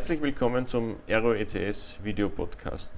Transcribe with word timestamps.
Herzlich 0.00 0.22
willkommen 0.22 0.66
zum 0.66 0.96
Aero 1.06 1.34
ECS 1.34 2.02
Video 2.02 2.30
Podcast. 2.30 2.90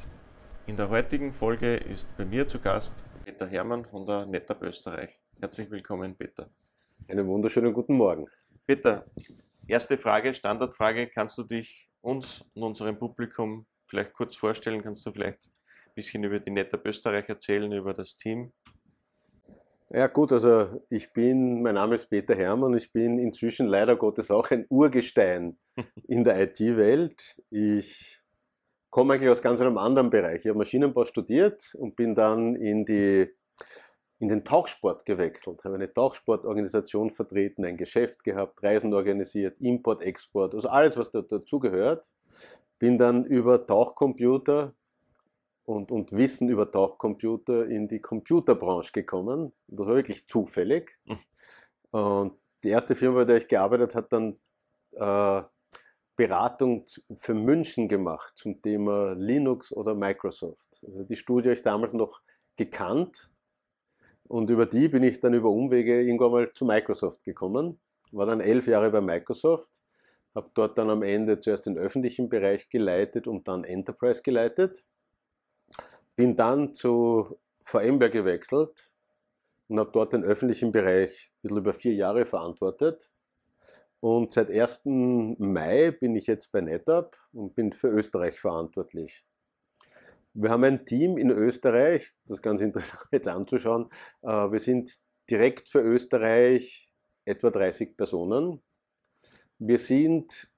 In 0.69 0.77
der 0.77 0.89
heutigen 0.89 1.35
Folge 1.35 1.75
ist 1.75 2.09
bei 2.17 2.25
mir 2.25 2.47
zu 2.47 2.61
Gast 2.61 2.95
Peter 3.25 3.49
Hermann 3.49 3.85
von 3.85 4.07
der 4.07 4.25
NetApp 4.25 4.63
Österreich. 4.63 5.21
Herzlich 5.41 5.69
willkommen, 5.69 6.17
Peter. 6.17 6.49
Einen 7.09 7.27
wunderschönen 7.27 7.73
guten 7.73 7.97
Morgen. 7.97 8.29
Peter, 8.69 9.05
erste 9.67 9.99
Frage, 9.99 10.33
Standardfrage. 10.33 11.09
Kannst 11.09 11.37
du 11.39 11.43
dich 11.43 11.91
uns 12.03 12.45
und 12.55 12.63
unserem 12.63 12.97
Publikum 12.97 13.67
vielleicht 13.87 14.13
kurz 14.13 14.37
vorstellen? 14.37 14.81
Kannst 14.81 15.05
du 15.05 15.11
vielleicht 15.11 15.47
ein 15.47 15.95
bisschen 15.97 16.23
über 16.23 16.39
die 16.39 16.53
NetApp 16.53 16.87
Österreich 16.87 17.29
erzählen, 17.29 17.73
über 17.73 17.95
das 17.95 18.17
Team? 18.17 18.53
Ja 19.95 20.07
gut, 20.07 20.33
also 20.33 20.83
ich 20.89 21.13
bin, 21.13 21.61
mein 21.61 21.75
Name 21.75 21.97
ist 21.97 22.07
Peter 22.07 22.35
Hermann, 22.35 22.73
ich 22.75 22.93
bin 22.95 23.19
inzwischen 23.19 23.67
leider 23.67 23.95
Gottes 23.95 24.31
auch 24.31 24.51
ein 24.51 24.65
Urgestein 24.71 25.59
in 26.09 26.25
der 26.25 26.41
IT-Welt. 26.41 27.43
Ich 27.51 28.23
komme 28.89 29.13
eigentlich 29.13 29.29
aus 29.29 29.43
ganz 29.43 29.61
einem 29.61 29.77
anderen 29.77 30.09
Bereich. 30.09 30.41
Ich 30.41 30.47
habe 30.49 30.57
Maschinenbau 30.57 31.05
studiert 31.05 31.75
und 31.75 31.95
bin 31.95 32.15
dann 32.15 32.57
in, 32.57 32.87
die, 32.87 33.31
in 34.19 34.29
den 34.29 34.45
Tauchsport 34.45 35.05
gewechselt, 35.05 35.63
habe 35.63 35.75
eine 35.75 35.93
Tauchsportorganisation 35.93 37.11
vertreten, 37.11 37.63
ein 37.67 37.77
Geschäft 37.77 38.25
gehabt, 38.25 38.63
Reisen 38.63 38.95
organisiert, 38.95 39.61
Import, 39.61 40.01
Export, 40.01 40.55
also 40.55 40.71
alles, 40.71 40.97
was 40.97 41.11
da 41.11 41.21
dazugehört. 41.21 42.11
Bin 42.79 42.97
dann 42.97 43.27
über 43.27 43.67
Tauchcomputer 43.67 44.75
und, 45.73 45.91
und 45.91 46.13
Wissen 46.13 46.49
über 46.49 46.71
Tauchcomputer 46.71 47.67
in 47.67 47.89
die 47.89 48.01
Computerbranche 48.01 48.93
gekommen. 48.93 49.53
Das 49.69 49.87
war 49.87 49.95
wirklich 49.95 50.27
zufällig. 50.27 50.99
Mhm. 51.05 51.19
Und 51.91 52.39
die 52.65 52.71
erste 52.71 52.95
Firma, 52.95 53.21
bei 53.21 53.25
der 53.25 53.37
ich 53.37 53.49
gearbeitet 53.49 53.95
habe, 53.95 54.05
hat 54.05 54.13
dann 54.13 54.39
äh, 54.93 55.43
Beratung 56.17 56.85
für 57.17 57.35
München 57.35 57.89
gemacht 57.89 58.33
zum 58.37 58.61
Thema 58.61 59.15
Linux 59.15 59.73
oder 59.73 59.95
Microsoft. 59.95 60.85
Also 60.87 61.05
die 61.05 61.17
Studie 61.17 61.49
habe 61.49 61.55
ich 61.55 61.63
damals 61.63 61.95
noch 61.95 62.21
gekannt 62.57 63.33
und 64.29 64.51
über 64.51 64.67
die 64.67 64.89
bin 64.89 65.03
ich 65.03 65.21
dann 65.21 65.35
über 65.35 65.49
Umwege 65.49 66.03
irgendwann 66.03 66.31
mal 66.31 66.53
zu 66.53 66.65
Microsoft 66.65 67.25
gekommen. 67.25 67.81
War 68.13 68.27
dann 68.27 68.41
elf 68.41 68.67
Jahre 68.67 68.91
bei 68.91 69.01
Microsoft, 69.01 69.81
habe 70.35 70.51
dort 70.55 70.77
dann 70.77 70.91
am 70.91 71.03
Ende 71.03 71.41
zuerst 71.41 71.67
den 71.67 71.79
öffentlichen 71.79 72.29
Bereich 72.29 72.69
geleitet 72.69 73.27
und 73.27 73.49
dann 73.49 73.65
Enterprise 73.65 74.23
geleitet 74.23 74.87
bin 76.17 76.37
dann 76.37 76.75
zu 76.75 77.39
VMware 77.65 78.11
gewechselt 78.11 78.93
und 79.69 79.79
habe 79.79 79.91
dort 79.93 80.13
den 80.13 80.25
öffentlichen 80.25 80.73
Bereich 80.73 81.31
ein 81.31 81.43
bisschen 81.43 81.59
über 81.59 81.73
vier 81.73 81.95
Jahre 81.95 82.27
verantwortet. 82.27 83.11
Und 84.01 84.33
seit 84.33 84.51
1. 84.51 84.83
Mai 84.85 85.93
bin 85.93 86.17
ich 86.17 86.27
jetzt 86.27 86.51
bei 86.51 86.61
NetApp 86.61 87.17
und 87.33 87.55
bin 87.55 87.73
für 87.73 87.89
Österreich 87.89 88.39
verantwortlich. 88.39 89.25
Wir 90.35 90.51
haben 90.51 90.65
ein 90.65 90.85
Team 90.85 91.19
in 91.19 91.31
Österreich, 91.31 92.13
das 92.25 92.39
ist 92.39 92.43
ganz 92.43 92.61
interessant 92.63 93.07
jetzt 93.13 93.29
anzuschauen. 93.29 93.89
Äh, 94.23 94.51
wir 94.51 94.59
sind 94.59 94.91
direkt 95.31 95.69
für 95.69 95.81
Österreich 95.81 96.93
etwa 97.25 97.51
30 97.51 97.97
Personen. 97.97 98.63
Wir 99.59 99.79
sind 99.79 100.52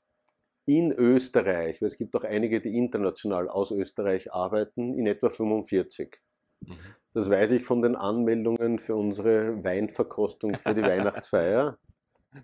in 0.67 0.93
Österreich, 0.93 1.81
weil 1.81 1.89
es 1.89 1.99
gibt 1.99 2.15
auch 2.17 2.25
einige, 2.25 2.61
die 2.61 2.77
international 2.77 3.49
aus 3.49 3.71
Österreich 3.71 4.33
arbeiten, 4.33 4.95
in 4.95 5.07
etwa 5.07 5.29
45. 5.29 6.17
Mhm. 6.61 6.77
Das 7.13 7.31
weiß 7.31 7.53
ich 7.53 7.65
von 7.65 7.83
den 7.83 7.97
Anmeldungen 7.97 8.79
für 8.79 8.97
unsere 8.97 9.63
Weinverkostung 9.63 10.55
für 10.55 10.75
die 10.75 10.83
Weihnachtsfeier. 10.83 11.79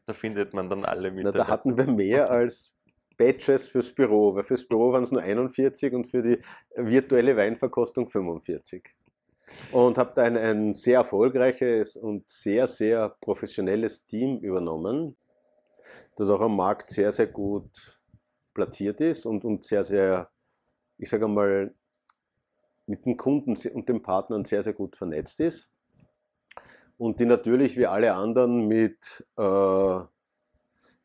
Da 0.07 0.13
findet 0.13 0.55
man 0.55 0.69
dann 0.69 0.85
alle 0.85 1.11
mit. 1.11 1.25
Na, 1.25 1.33
da 1.33 1.49
hatten 1.49 1.77
wir 1.77 1.87
mehr 1.87 2.31
als 2.31 2.75
Badges 3.17 3.69
fürs 3.69 3.93
Büro, 3.93 4.35
weil 4.35 4.45
fürs 4.45 4.67
Büro 4.67 4.93
waren 4.93 5.03
es 5.03 5.11
nur 5.11 5.23
41 5.23 5.93
und 5.93 6.07
für 6.07 6.23
die 6.23 6.39
virtuelle 6.77 7.37
Weinverkostung 7.37 8.09
45. 8.09 8.95
Und 9.73 9.99
habe 9.99 10.13
da 10.15 10.23
ein, 10.23 10.37
ein 10.37 10.73
sehr 10.73 10.99
erfolgreiches 10.99 11.97
und 11.97 12.29
sehr, 12.31 12.69
sehr 12.69 13.17
professionelles 13.21 14.07
Team 14.07 14.39
übernommen, 14.39 15.17
das 16.17 16.31
auch 16.31 16.41
am 16.41 16.57
Markt 16.57 16.91
sehr, 16.91 17.11
sehr 17.11 17.27
gut 17.27 18.00
platziert 18.55 19.01
ist 19.01 19.27
und, 19.27 19.45
und 19.45 19.65
sehr, 19.65 19.85
sehr, 19.85 20.31
ich 20.99 21.09
sage 21.09 21.25
einmal, 21.25 21.75
mit 22.87 23.07
den 23.07 23.17
Kunden 23.17 23.55
und 23.73 23.89
den 23.89 24.03
Partnern 24.03 24.45
sehr, 24.45 24.63
sehr 24.63 24.73
gut 24.73 24.97
vernetzt 24.97 25.41
ist. 25.41 25.73
Und 26.99 27.21
die 27.21 27.25
natürlich 27.25 27.77
wie 27.77 27.87
alle 27.87 28.15
anderen 28.15 28.67
mit 28.67 29.27
äh, 29.37 30.01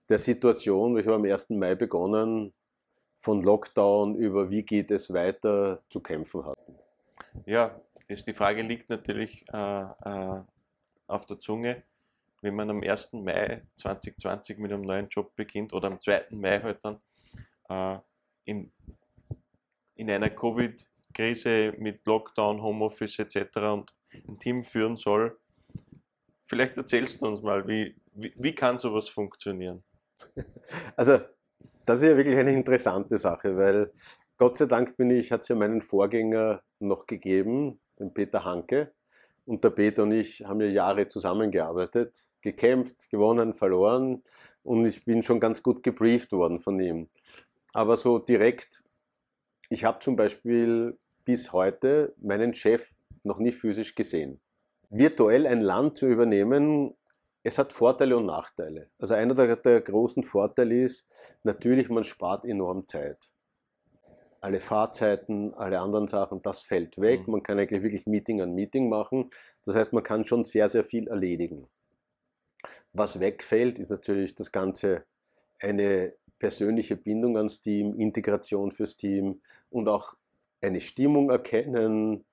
der 0.10 0.18
Situation, 0.18 0.98
ich 0.98 1.06
habe 1.06 1.16
am 1.16 1.26
1. 1.26 1.52
Mai 1.52 1.76
begonnen, 1.76 2.54
von 3.20 3.42
Lockdown 3.42 4.16
über 4.16 4.52
wie 4.52 4.64
geht 4.64 4.92
es 4.92 5.12
weiter 5.12 5.80
zu 5.90 6.00
kämpfen 6.00 6.46
hatten. 6.46 6.78
Ja, 7.46 7.82
ist 8.08 8.28
die 8.28 8.34
Frage 8.34 8.62
liegt 8.62 8.90
natürlich 8.90 9.46
äh, 9.52 9.82
äh, 9.82 10.42
auf 11.08 11.26
der 11.26 11.40
Zunge. 11.40 11.84
Wenn 12.42 12.56
man 12.56 12.70
am 12.70 12.84
1. 12.84 13.14
Mai 13.14 13.64
2020 13.76 14.60
mit 14.60 14.72
einem 14.72 14.84
neuen 14.84 15.08
Job 15.10 15.36
beginnt 15.36 15.74
oder 15.74 15.88
am 15.88 16.00
2. 16.00 16.28
Mai 16.32 16.60
halt 16.62 16.84
dann, 16.84 17.00
äh, 17.70 17.98
in, 18.46 18.72
in 19.96 20.10
einer 20.10 20.30
Covid-Krise 20.30 21.74
mit 21.78 22.06
Lockdown, 22.06 22.62
Homeoffice 22.62 23.20
etc. 23.20 23.58
und 23.74 23.94
ein 24.14 24.40
Team 24.40 24.64
führen 24.64 24.98
soll. 24.98 25.38
Vielleicht 26.48 26.78
erzählst 26.78 27.22
du 27.22 27.28
uns 27.28 27.42
mal, 27.42 27.68
wie, 27.68 27.96
wie, 28.14 28.34
wie 28.38 28.56
kann 28.56 28.78
sowas 28.78 29.10
funktionieren? 29.10 29.84
Also, 30.96 31.20
das 31.86 32.00
ist 32.00 32.10
ja 32.10 32.18
wirklich 32.18 32.38
eine 32.38 32.54
interessante 32.54 33.18
Sache, 33.18 33.56
weil 33.58 33.92
Gott 34.38 34.58
sei 34.58 34.66
Dank 34.66 34.98
bin 34.98 35.10
ich, 35.10 35.32
hat 35.32 35.42
es 35.42 35.48
ja 35.48 35.56
meinen 35.56 35.82
Vorgänger 35.82 36.62
noch 36.80 37.06
gegeben, 37.06 37.80
den 38.00 38.14
Peter 38.14 38.44
Hanke. 38.44 38.94
Und 39.46 39.64
der 39.64 39.70
Peter 39.70 40.04
und 40.04 40.12
ich 40.12 40.44
haben 40.44 40.60
ja 40.60 40.68
Jahre 40.68 41.08
zusammengearbeitet, 41.08 42.18
gekämpft, 42.42 43.10
gewonnen, 43.12 43.54
verloren. 43.54 44.24
Und 44.64 44.86
ich 44.86 45.06
bin 45.06 45.22
schon 45.22 45.40
ganz 45.40 45.62
gut 45.62 45.84
gebrieft 45.84 46.32
worden 46.32 46.60
von 46.60 46.80
ihm. 46.80 47.10
Aber 47.76 47.98
so 47.98 48.20
direkt, 48.20 48.86
ich 49.70 49.84
habe 49.84 50.00
zum 50.00 50.16
Beispiel 50.16 50.98
bis 51.26 51.52
heute 51.52 52.16
meinen 52.22 52.54
Chef 52.54 52.94
noch 53.24 53.38
nie 53.38 53.52
physisch 53.52 53.96
gesehen. 53.96 54.40
Virtuell 54.90 55.46
ein 55.46 55.60
Land 55.60 55.98
zu 55.98 56.08
übernehmen, 56.08 56.96
es 57.44 57.58
hat 57.58 57.74
Vorteile 57.74 58.16
und 58.16 58.28
Nachteile. 58.28 58.90
Also 58.98 59.16
einer 59.16 59.34
der, 59.34 59.58
der 59.58 59.82
großen 59.82 60.24
Vorteile 60.24 60.84
ist, 60.84 61.10
natürlich, 61.44 61.90
man 61.90 62.06
spart 62.06 62.46
enorm 62.46 62.88
Zeit. 62.88 63.18
Alle 64.40 64.62
Fahrzeiten, 64.62 65.54
alle 65.56 65.82
anderen 65.82 66.08
Sachen, 66.08 66.42
das 66.42 66.62
fällt 66.62 66.98
weg. 66.98 67.28
Mhm. 67.28 67.32
Man 67.34 67.44
kann 67.44 67.60
eigentlich 67.60 67.84
wirklich 67.84 68.06
Meeting 68.06 68.40
an 68.40 68.54
Meeting 68.54 68.88
machen. 68.88 69.30
Das 69.66 69.76
heißt, 69.76 69.92
man 69.92 70.04
kann 70.04 70.24
schon 70.24 70.46
sehr, 70.46 70.70
sehr 70.70 70.86
viel 70.86 71.10
erledigen. 71.10 71.68
Was 72.94 73.20
wegfällt, 73.20 73.80
ist 73.80 73.92
natürlich 73.92 74.34
das 74.34 74.54
Ganze 74.54 75.04
eine 75.60 76.14
persönliche 76.40 76.96
Bindung 76.96 77.38
ans 77.38 77.62
Team, 77.62 77.96
Integration 78.00 78.72
fürs 78.72 78.98
Team 78.98 79.42
und 79.70 79.88
auch 79.88 80.16
eine 80.62 80.82
Stimmung 80.82 81.30
erkennen, 81.30 82.26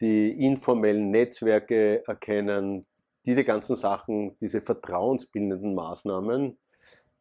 die 0.00 0.30
informellen 0.30 1.10
Netzwerke 1.10 2.06
erkennen, 2.06 2.86
diese 3.26 3.44
ganzen 3.44 3.76
Sachen, 3.76 4.36
diese 4.38 4.60
vertrauensbildenden 4.60 5.74
Maßnahmen, 5.74 6.58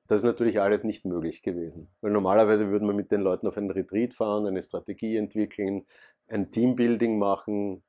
das 0.07 0.19
ist 0.19 0.25
natürlich 0.25 0.59
alles 0.59 0.83
nicht 0.83 1.05
möglich 1.05 1.41
gewesen. 1.41 1.89
Weil 2.01 2.11
normalerweise 2.11 2.69
würde 2.69 2.85
man 2.85 2.95
mit 2.95 3.11
den 3.11 3.21
Leuten 3.21 3.47
auf 3.47 3.57
einen 3.57 3.71
Retreat 3.71 4.13
fahren, 4.13 4.45
eine 4.45 4.61
Strategie 4.61 5.15
entwickeln, 5.15 5.85
ein 6.27 6.49
Teambuilding 6.49 7.17
machen, 7.17 7.83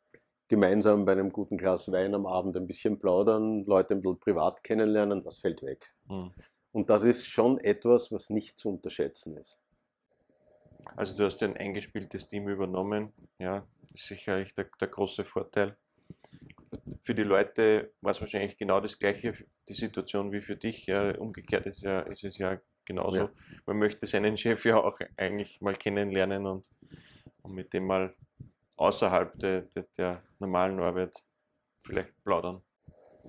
gemeinsam 0.48 1.04
bei 1.04 1.12
einem 1.12 1.32
guten 1.32 1.56
Glas 1.56 1.90
Wein 1.90 2.14
am 2.14 2.26
Abend 2.26 2.56
ein 2.56 2.66
bisschen 2.66 2.98
plaudern, 2.98 3.64
Leute 3.64 3.94
ein 3.94 4.02
bisschen 4.02 4.20
privat 4.20 4.62
kennenlernen, 4.62 5.22
das 5.22 5.38
fällt 5.38 5.62
weg. 5.62 5.94
Mhm. 6.08 6.32
Und 6.74 6.90
das 6.90 7.04
ist 7.04 7.28
schon 7.28 7.58
etwas, 7.60 8.10
was 8.10 8.30
nicht 8.30 8.58
zu 8.58 8.68
unterschätzen 8.68 9.36
ist. 9.36 9.56
Also 10.96 11.16
du 11.16 11.24
hast 11.24 11.40
ein 11.44 11.56
eingespieltes 11.56 12.26
Team 12.26 12.48
übernommen, 12.48 13.12
ja, 13.38 13.64
das 13.82 14.00
ist 14.00 14.08
sicherlich 14.08 14.54
der, 14.54 14.66
der 14.80 14.88
große 14.88 15.24
Vorteil. 15.24 15.76
Für 17.00 17.14
die 17.14 17.22
Leute 17.22 17.92
war 18.00 18.10
es 18.10 18.20
wahrscheinlich 18.20 18.58
genau 18.58 18.80
das 18.80 18.98
gleiche, 18.98 19.32
die 19.68 19.74
Situation 19.74 20.32
wie 20.32 20.40
für 20.40 20.56
dich. 20.56 20.86
Ja. 20.86 21.16
Umgekehrt 21.16 21.66
ist, 21.66 21.82
ja, 21.82 22.00
ist 22.00 22.24
es 22.24 22.38
ja 22.38 22.60
genauso. 22.84 23.16
Ja. 23.18 23.30
Man 23.66 23.78
möchte 23.78 24.08
seinen 24.08 24.36
Chef 24.36 24.64
ja 24.64 24.76
auch 24.76 24.98
eigentlich 25.16 25.60
mal 25.60 25.76
kennenlernen 25.76 26.44
und, 26.44 26.68
und 27.42 27.52
mit 27.52 27.72
dem 27.72 27.86
mal 27.86 28.10
außerhalb 28.76 29.38
de, 29.38 29.62
de, 29.68 29.84
der 29.96 30.24
normalen 30.40 30.80
Arbeit 30.80 31.14
vielleicht 31.82 32.12
plaudern. 32.24 32.62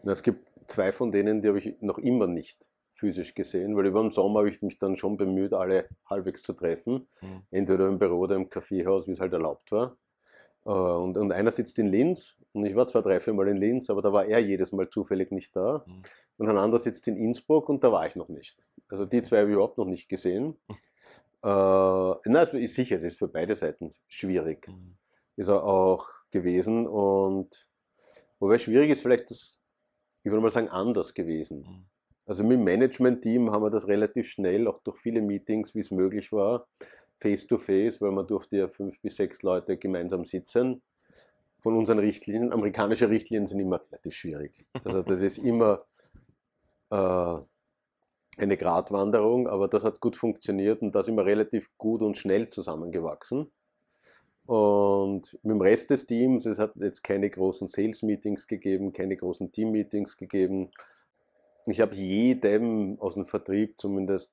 Es 0.03 0.23
gibt 0.23 0.51
zwei 0.65 0.91
von 0.91 1.11
denen, 1.11 1.41
die 1.41 1.47
habe 1.47 1.59
ich 1.59 1.75
noch 1.79 1.99
immer 1.99 2.25
nicht 2.25 2.67
physisch 2.95 3.33
gesehen, 3.35 3.75
weil 3.75 3.85
über 3.85 4.01
den 4.01 4.09
Sommer 4.09 4.39
habe 4.39 4.49
ich 4.49 4.61
mich 4.61 4.79
dann 4.79 4.95
schon 4.95 5.17
bemüht, 5.17 5.53
alle 5.53 5.87
halbwegs 6.09 6.41
zu 6.41 6.53
treffen. 6.53 7.07
Mhm. 7.21 7.41
Entweder 7.51 7.87
im 7.87 7.99
Büro 7.99 8.19
oder 8.19 8.35
im 8.35 8.49
Kaffeehaus, 8.49 9.07
wie 9.07 9.11
es 9.11 9.19
halt 9.19 9.33
erlaubt 9.33 9.71
war. 9.71 9.97
Äh, 10.65 10.69
und, 10.69 11.17
und 11.17 11.31
einer 11.31 11.51
sitzt 11.51 11.77
in 11.77 11.87
Linz 11.87 12.37
und 12.53 12.65
ich 12.65 12.75
war 12.75 12.87
zwar 12.87 13.03
drei, 13.03 13.19
vier 13.19 13.33
Mal 13.33 13.49
in 13.49 13.57
Linz, 13.57 13.89
aber 13.89 14.01
da 14.01 14.11
war 14.13 14.25
er 14.25 14.39
jedes 14.39 14.71
Mal 14.71 14.89
zufällig 14.89 15.31
nicht 15.31 15.55
da. 15.55 15.83
Mhm. 15.85 16.01
Und 16.37 16.49
ein 16.49 16.57
anderer 16.57 16.79
sitzt 16.79 17.07
in 17.07 17.17
Innsbruck 17.17 17.69
und 17.69 17.83
da 17.83 17.91
war 17.91 18.07
ich 18.07 18.15
noch 18.15 18.29
nicht. 18.29 18.69
Also 18.89 19.05
die 19.05 19.21
zwei 19.21 19.39
habe 19.39 19.49
ich 19.49 19.53
überhaupt 19.53 19.77
noch 19.77 19.85
nicht 19.85 20.09
gesehen. 20.09 20.57
na, 21.43 22.17
ist 22.23 22.75
sicher, 22.75 22.95
es 22.95 23.03
ist 23.03 23.19
für 23.19 23.27
beide 23.27 23.55
Seiten 23.55 23.93
schwierig. 24.07 24.67
Mhm. 24.67 24.97
Ist 25.35 25.49
auch 25.49 26.07
gewesen 26.31 26.87
und 26.87 27.67
wobei 28.39 28.57
schwierig 28.57 28.89
ist 28.89 29.01
vielleicht 29.01 29.29
das, 29.29 29.61
ich 30.23 30.31
würde 30.31 30.41
mal 30.41 30.49
sagen, 30.49 30.69
anders 30.69 31.13
gewesen. 31.13 31.87
Also 32.25 32.43
mit 32.43 32.57
dem 32.57 32.63
Management-Team 32.63 33.51
haben 33.51 33.63
wir 33.63 33.69
das 33.69 33.87
relativ 33.87 34.29
schnell, 34.29 34.67
auch 34.67 34.79
durch 34.83 34.97
viele 34.97 35.21
Meetings, 35.21 35.75
wie 35.75 35.79
es 35.79 35.91
möglich 35.91 36.31
war, 36.31 36.67
face-to-face, 37.19 37.97
-face, 37.97 38.01
weil 38.01 38.11
man 38.11 38.27
durfte 38.27 38.57
ja 38.57 38.67
fünf 38.67 38.99
bis 39.01 39.15
sechs 39.17 39.43
Leute 39.43 39.77
gemeinsam 39.77 40.25
sitzen. 40.25 40.81
Von 41.59 41.77
unseren 41.77 41.99
Richtlinien, 41.99 42.51
amerikanische 42.51 43.09
Richtlinien 43.09 43.45
sind 43.45 43.59
immer 43.59 43.81
relativ 43.91 44.13
schwierig. 44.15 44.65
Also 44.83 45.01
das 45.01 45.21
ist 45.21 45.37
immer 45.37 45.85
äh, 46.89 47.37
eine 48.37 48.57
Gratwanderung, 48.57 49.47
aber 49.47 49.67
das 49.67 49.83
hat 49.83 50.01
gut 50.01 50.15
funktioniert 50.15 50.81
und 50.81 50.93
da 50.93 51.03
sind 51.03 51.15
wir 51.15 51.25
relativ 51.25 51.69
gut 51.77 52.01
und 52.01 52.17
schnell 52.17 52.49
zusammengewachsen. 52.49 53.51
Und 54.45 55.39
mit 55.41 55.51
dem 55.51 55.61
Rest 55.61 55.89
des 55.89 56.05
Teams, 56.05 56.45
es 56.45 56.59
hat 56.59 56.75
jetzt 56.75 57.03
keine 57.03 57.29
großen 57.29 57.67
Sales-Meetings 57.67 58.47
gegeben, 58.47 58.93
keine 58.93 59.15
großen 59.15 59.51
Team-Meetings 59.51 60.17
gegeben. 60.17 60.69
Ich 61.67 61.81
habe 61.81 61.95
jedem 61.95 62.99
aus 62.99 63.15
dem 63.15 63.25
Vertrieb 63.25 63.79
zumindest 63.79 64.31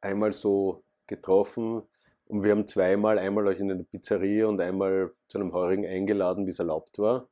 einmal 0.00 0.32
so 0.32 0.84
getroffen 1.06 1.82
und 2.26 2.42
wir 2.42 2.50
haben 2.50 2.66
zweimal, 2.66 3.18
einmal 3.18 3.46
euch 3.46 3.60
in 3.60 3.70
eine 3.70 3.84
Pizzeria 3.84 4.46
und 4.46 4.60
einmal 4.60 5.12
zu 5.28 5.38
einem 5.38 5.52
Heurigen 5.52 5.86
eingeladen, 5.86 6.46
wie 6.46 6.50
es 6.50 6.58
erlaubt 6.58 6.98
war. 6.98 7.28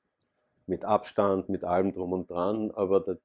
Mit 0.67 0.85
Abstand, 0.85 1.49
mit 1.49 1.65
allem 1.65 1.93
drum 1.93 2.13
und 2.13 2.31
dran, 2.31 2.71
aber 2.73 3.01
der, 3.01 3.19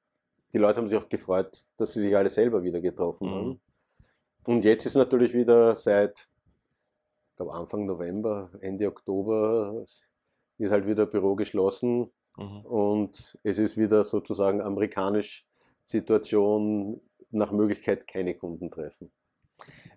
die 0.54 0.58
Leute 0.58 0.78
haben 0.78 0.88
sich 0.88 1.00
auch 1.00 1.10
gefreut, 1.10 1.62
dass 1.78 1.94
sie 1.94 2.02
sich 2.02 2.16
alle 2.16 2.30
selber 2.30 2.62
wieder 2.64 2.82
getroffen 2.82 3.28
mhm. 3.28 3.34
haben. 3.34 3.62
Und 4.44 4.64
jetzt 4.64 4.86
ist 4.86 4.96
natürlich 4.96 5.34
wieder 5.34 5.74
seit, 5.76 6.30
glaube 7.38 7.54
Anfang 7.54 7.86
November, 7.86 8.52
Ende 8.60 8.88
Oktober, 8.88 9.84
ist 10.58 10.72
halt 10.72 10.86
wieder 10.86 11.06
Büro 11.06 11.36
geschlossen 11.36 12.12
mhm. 12.38 12.66
und 12.66 13.40
es 13.44 13.58
ist 13.58 13.78
wieder 13.78 14.04
sozusagen 14.04 14.62
amerikanisch 14.62 15.48
Situation 15.84 17.02
nach 17.32 17.52
Möglichkeit 17.52 18.08
keine 18.08 18.36
Kunden 18.36 18.70
treffen. 18.70 19.12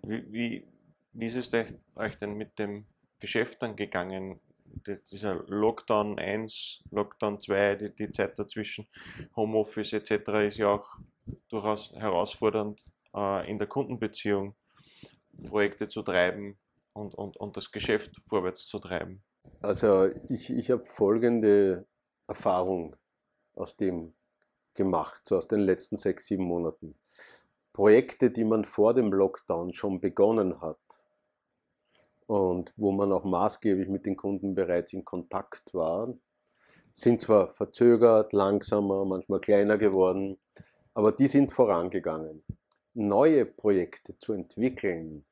Wie, 0.03 0.31
wie, 0.31 0.67
wie 1.13 1.25
ist 1.25 1.35
es 1.35 1.51
euch 1.95 2.17
denn 2.17 2.35
mit 2.35 2.57
dem 2.59 2.85
Geschäft 3.19 3.61
dann 3.61 3.75
gegangen? 3.75 4.39
dieser 5.11 5.35
Lockdown 5.47 6.19
1, 6.19 6.83
Lockdown 6.91 7.39
2, 7.39 7.75
die, 7.75 7.95
die 7.95 8.11
Zeit 8.11 8.37
dazwischen, 8.37 8.87
Homeoffice 9.35 9.93
etc. 9.93 10.11
ist 10.47 10.57
ja 10.57 10.67
auch 10.67 10.99
durchaus 11.49 11.93
herausfordernd 11.93 12.85
äh, 13.15 13.49
in 13.49 13.57
der 13.57 13.67
Kundenbeziehung, 13.67 14.55
Projekte 15.47 15.87
zu 15.87 16.01
treiben 16.01 16.57
und, 16.93 17.13
und, 17.15 17.37
und 17.37 17.57
das 17.57 17.71
Geschäft 17.71 18.21
vorwärts 18.27 18.67
zu 18.67 18.79
treiben. 18.79 19.23
Also 19.61 20.09
ich, 20.29 20.49
ich 20.49 20.71
habe 20.71 20.85
folgende 20.85 21.85
Erfahrung 22.27 22.95
aus 23.53 23.75
dem 23.75 24.13
gemacht, 24.75 25.21
so 25.25 25.37
aus 25.37 25.47
den 25.47 25.61
letzten 25.61 25.97
sechs, 25.97 26.27
sieben 26.27 26.43
Monaten. 26.43 26.95
Projekte, 27.73 28.31
die 28.31 28.45
man 28.45 28.63
vor 28.63 28.93
dem 28.93 29.11
Lockdown 29.11 29.73
schon 29.73 29.99
begonnen 29.99 30.61
hat, 30.61 30.77
und 32.27 32.73
wo 32.75 32.91
man 32.91 33.11
auch 33.11 33.23
maßgeblich 33.23 33.87
mit 33.87 34.05
den 34.05 34.15
Kunden 34.15 34.55
bereits 34.55 34.93
in 34.93 35.05
Kontakt 35.05 35.73
war, 35.73 36.13
sind 36.93 37.21
zwar 37.21 37.53
verzögert, 37.53 38.33
langsamer, 38.33 39.05
manchmal 39.05 39.39
kleiner 39.39 39.77
geworden, 39.77 40.37
aber 40.93 41.11
die 41.11 41.27
sind 41.27 41.51
vorangegangen. 41.51 42.43
Neue 42.93 43.45
Projekte 43.45 44.17
zu 44.17 44.33
entwickeln, 44.33 45.25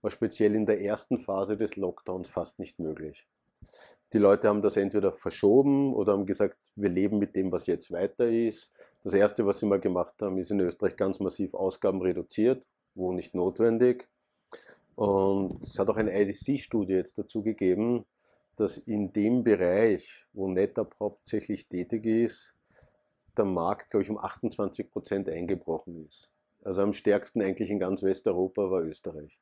war 0.00 0.10
speziell 0.10 0.54
in 0.54 0.66
der 0.66 0.80
ersten 0.80 1.18
Phase 1.18 1.56
des 1.56 1.76
Lockdowns 1.76 2.28
fast 2.28 2.58
nicht 2.58 2.78
möglich. 2.78 3.26
Die 4.12 4.18
Leute 4.18 4.48
haben 4.48 4.60
das 4.60 4.76
entweder 4.76 5.12
verschoben 5.12 5.94
oder 5.94 6.12
haben 6.12 6.26
gesagt, 6.26 6.58
wir 6.74 6.88
leben 6.88 7.18
mit 7.18 7.36
dem, 7.36 7.52
was 7.52 7.66
jetzt 7.68 7.92
weiter 7.92 8.28
ist. 8.28 8.72
Das 9.02 9.14
Erste, 9.14 9.46
was 9.46 9.60
sie 9.60 9.66
mal 9.66 9.78
gemacht 9.78 10.14
haben, 10.20 10.36
ist 10.38 10.50
in 10.50 10.60
Österreich 10.60 10.96
ganz 10.96 11.20
massiv 11.20 11.54
Ausgaben 11.54 12.02
reduziert, 12.02 12.66
wo 12.94 13.12
nicht 13.12 13.34
notwendig. 13.34 14.08
Und 14.96 15.62
es 15.62 15.78
hat 15.78 15.88
auch 15.88 15.96
eine 15.96 16.12
IDC-Studie 16.20 16.94
jetzt 16.94 17.18
dazu 17.18 17.42
gegeben, 17.42 18.04
dass 18.56 18.78
in 18.78 19.12
dem 19.12 19.44
Bereich, 19.44 20.26
wo 20.32 20.48
NetApp 20.48 20.96
hauptsächlich 20.98 21.68
tätig 21.68 22.04
ist, 22.04 22.56
der 23.38 23.44
Markt, 23.44 23.90
glaube 23.90 24.02
ich, 24.02 24.10
um 24.10 24.18
28 24.18 24.90
Prozent 24.90 25.28
eingebrochen 25.28 26.04
ist. 26.04 26.32
Also 26.64 26.82
am 26.82 26.92
stärksten 26.92 27.40
eigentlich 27.40 27.70
in 27.70 27.78
ganz 27.78 28.02
Westeuropa 28.02 28.70
war 28.70 28.82
Österreich. 28.82 29.38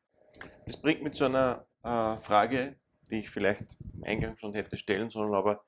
Das 0.66 0.76
bringt 0.76 1.02
mich 1.02 1.14
zu 1.14 1.24
einer 1.24 1.66
äh, 1.82 2.16
Frage, 2.20 2.76
die 3.10 3.20
ich 3.20 3.30
vielleicht 3.30 3.78
im 3.94 4.04
Eingang 4.04 4.36
schon 4.36 4.54
hätte 4.54 4.76
stellen 4.76 5.10
sollen, 5.10 5.34
aber 5.34 5.64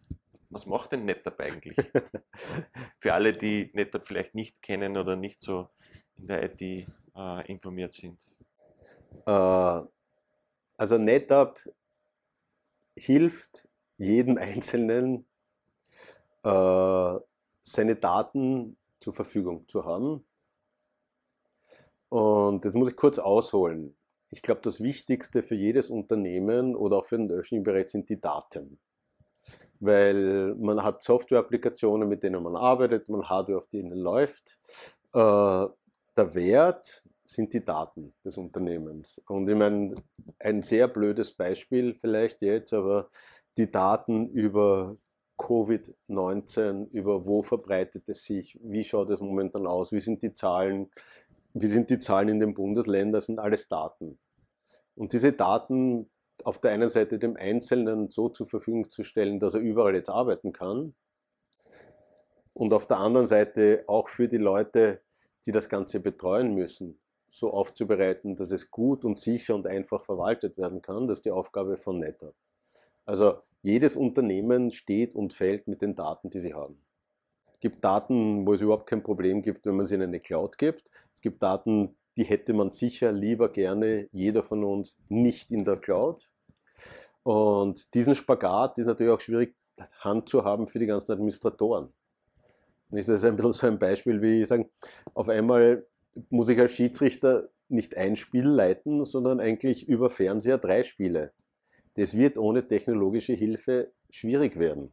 was 0.51 0.67
macht 0.67 0.93
denn 0.93 1.05
NetApp 1.05 1.41
eigentlich? 1.41 1.77
Für 2.99 3.15
alle, 3.15 3.33
die 3.33 3.71
NetApp 3.73 4.07
vielleicht 4.07 4.35
nicht 4.35 4.63
kennen 4.63 4.97
oder 4.97 5.17
nicht 5.17 5.43
so 5.43 5.69
in 6.17 6.27
der 6.27 6.45
IT 6.45 6.61
äh, 6.61 7.47
informiert 7.51 7.93
sind. 7.93 8.21
Äh, 9.27 9.81
also 10.77 10.99
NetApp 10.99 11.61
hilft 12.97 13.69
jedem 13.97 14.39
Einzelnen, 14.39 15.27
äh, 16.43 17.19
seine 17.63 17.97
Daten 17.97 18.77
zur 18.99 19.15
Verfügung 19.15 19.69
zu 19.69 19.85
haben. 19.85 20.27
Und 22.09 22.65
das 22.65 22.75
muss 22.75 22.91
ich 22.91 22.97
kurz 22.97 23.19
ausholen. 23.19 23.97
Ich 24.31 24.43
glaube, 24.43 24.61
das 24.63 24.81
Wichtigste 24.81 25.43
für 25.43 25.57
jedes 25.57 25.91
Unternehmen 25.91 26.77
oder 26.77 26.99
auch 26.99 27.07
für 27.07 27.19
den 27.19 27.31
öffentlichen 27.31 27.65
Bereich 27.65 27.89
sind 27.89 28.09
die 28.09 28.21
Daten. 28.21 28.79
Weil 29.81 30.55
man 30.57 30.83
hat 30.83 31.03
Software-Applikationen, 31.03 32.09
mit 32.09 32.23
denen 32.23 32.43
man 32.43 32.57
arbeitet, 32.57 33.09
man 33.09 33.29
Hardware, 33.29 33.59
auf 33.59 33.69
denen 33.69 33.93
läuft. 33.93 34.59
Äh, 35.13 35.67
der 36.17 36.35
Wert 36.35 37.03
sind 37.25 37.55
die 37.55 37.65
Daten 37.65 38.13
des 38.25 38.37
Unternehmens. 38.37 39.21
Und 39.27 39.49
ich 39.49 39.57
meine, 39.57 39.95
ein 40.39 40.63
sehr 40.63 40.89
blödes 40.89 41.33
Beispiel 41.33 41.95
vielleicht 41.95 42.43
jetzt, 42.43 42.73
aber 42.73 43.09
die 43.57 43.71
Daten 43.71 44.29
über 44.29 44.97
Covid-19, 45.39 46.91
über 46.91 47.25
wo 47.25 47.43
verbreitet 47.43 48.09
es 48.09 48.25
sich, 48.25 48.59
wie 48.63 48.85
schaut 48.85 49.11
es 49.11 49.21
momentan 49.21 49.67
aus, 49.67 49.93
wie 49.93 50.01
sind 50.01 50.23
die 50.23 50.33
Zahlen, 50.33 50.91
wie 51.55 51.67
sind 51.67 51.91
die 51.91 51.99
Zahlen 51.99 52.29
in 52.29 52.39
den 52.39 52.55
Bundesländern, 52.55 53.21
sind 53.21 53.39
alles 53.39 53.69
Daten. 53.69 54.19
Und 54.95 55.13
diese 55.13 55.33
Daten 55.33 56.11
auf 56.45 56.59
der 56.59 56.73
einen 56.73 56.89
Seite 56.89 57.19
dem 57.19 57.37
Einzelnen 57.37 58.09
so 58.09 58.29
zur 58.29 58.47
Verfügung 58.47 58.89
zu 58.89 59.03
stellen, 59.03 59.41
dass 59.41 59.55
er 59.55 59.61
überall 59.61 59.95
jetzt 59.95 60.11
arbeiten 60.11 60.53
kann, 60.53 60.95
und 62.61 62.75
auf 62.75 62.87
der 62.87 62.99
anderen 62.99 63.27
Seite 63.27 63.85
auch 63.87 64.09
für 64.09 64.29
die 64.29 64.37
Leute, 64.37 65.01
die 65.47 65.53
das 65.53 65.69
Ganze 65.69 66.01
betreuen 66.01 66.55
müssen, 66.55 67.01
so 67.29 67.53
aufzubereiten, 67.53 68.37
dass 68.37 68.51
es 68.51 68.71
gut 68.71 69.05
und 69.05 69.19
sicher 69.19 69.55
und 69.55 69.67
einfach 69.67 70.05
verwaltet 70.05 70.59
werden 70.59 70.83
kann. 70.83 71.07
Das 71.07 71.19
ist 71.19 71.25
die 71.25 71.31
Aufgabe 71.31 71.77
von 71.77 71.99
NetApp. 71.99 72.35
Also 73.07 73.39
jedes 73.63 73.97
Unternehmen 73.97 74.71
steht 74.71 75.15
und 75.15 75.33
fällt 75.33 75.69
mit 75.69 75.81
den 75.81 75.95
Daten, 75.95 76.31
die 76.31 76.41
sie 76.41 76.55
haben. 76.55 76.83
Gibt 77.61 77.85
Daten, 77.85 78.47
wo 78.47 78.55
es 78.55 78.61
überhaupt 78.61 78.87
kein 78.87 79.03
Problem 79.03 79.43
gibt, 79.43 79.67
wenn 79.67 79.77
man 79.77 79.87
sie 79.87 79.95
in 79.95 80.03
eine 80.03 80.21
Cloud 80.21 80.59
gibt. 80.59 80.91
Es 81.15 81.21
gibt 81.21 81.43
Daten, 81.43 81.97
die 82.17 82.25
hätte 82.25 82.55
man 82.55 82.71
sicher 82.71 83.13
lieber 83.13 83.51
gerne, 83.51 84.09
jeder 84.13 84.43
von 84.43 84.65
uns, 84.65 84.99
nicht 85.09 85.53
in 85.53 85.65
der 85.65 85.77
Cloud. 85.77 86.25
Und 87.23 87.95
diesen 87.95 88.15
Spagat 88.15 88.79
ist 88.79 88.87
natürlich 88.87 89.13
auch 89.13 89.21
schwierig 89.21 89.55
Hand 90.01 90.29
zu 90.29 90.45
haben 90.45 90.69
für 90.69 90.79
die 90.79 90.87
ganzen 90.87 91.13
Administratoren. 91.13 91.93
Das 92.91 93.09
ist 93.09 93.25
ein 93.25 93.37
bisschen 93.37 93.53
so 93.53 93.67
ein 93.67 93.79
Beispiel, 93.79 94.21
wie 94.21 94.43
ich 94.43 94.49
sagen, 94.49 94.69
auf 95.15 95.29
einmal 95.29 95.87
muss 96.29 96.49
ich 96.49 96.59
als 96.59 96.73
Schiedsrichter 96.73 97.49
nicht 97.69 97.97
ein 97.97 98.17
Spiel 98.17 98.47
leiten, 98.47 99.05
sondern 99.05 99.39
eigentlich 99.39 99.87
über 99.87 100.11
Fernseher 100.11 100.59
drei 100.59 100.83
Spiele. 100.83 101.33
Das 101.95 102.17
wird 102.17 102.37
ohne 102.37 102.67
technologische 102.67 103.33
Hilfe 103.33 103.93
schwierig 104.09 104.59
werden. 104.59 104.93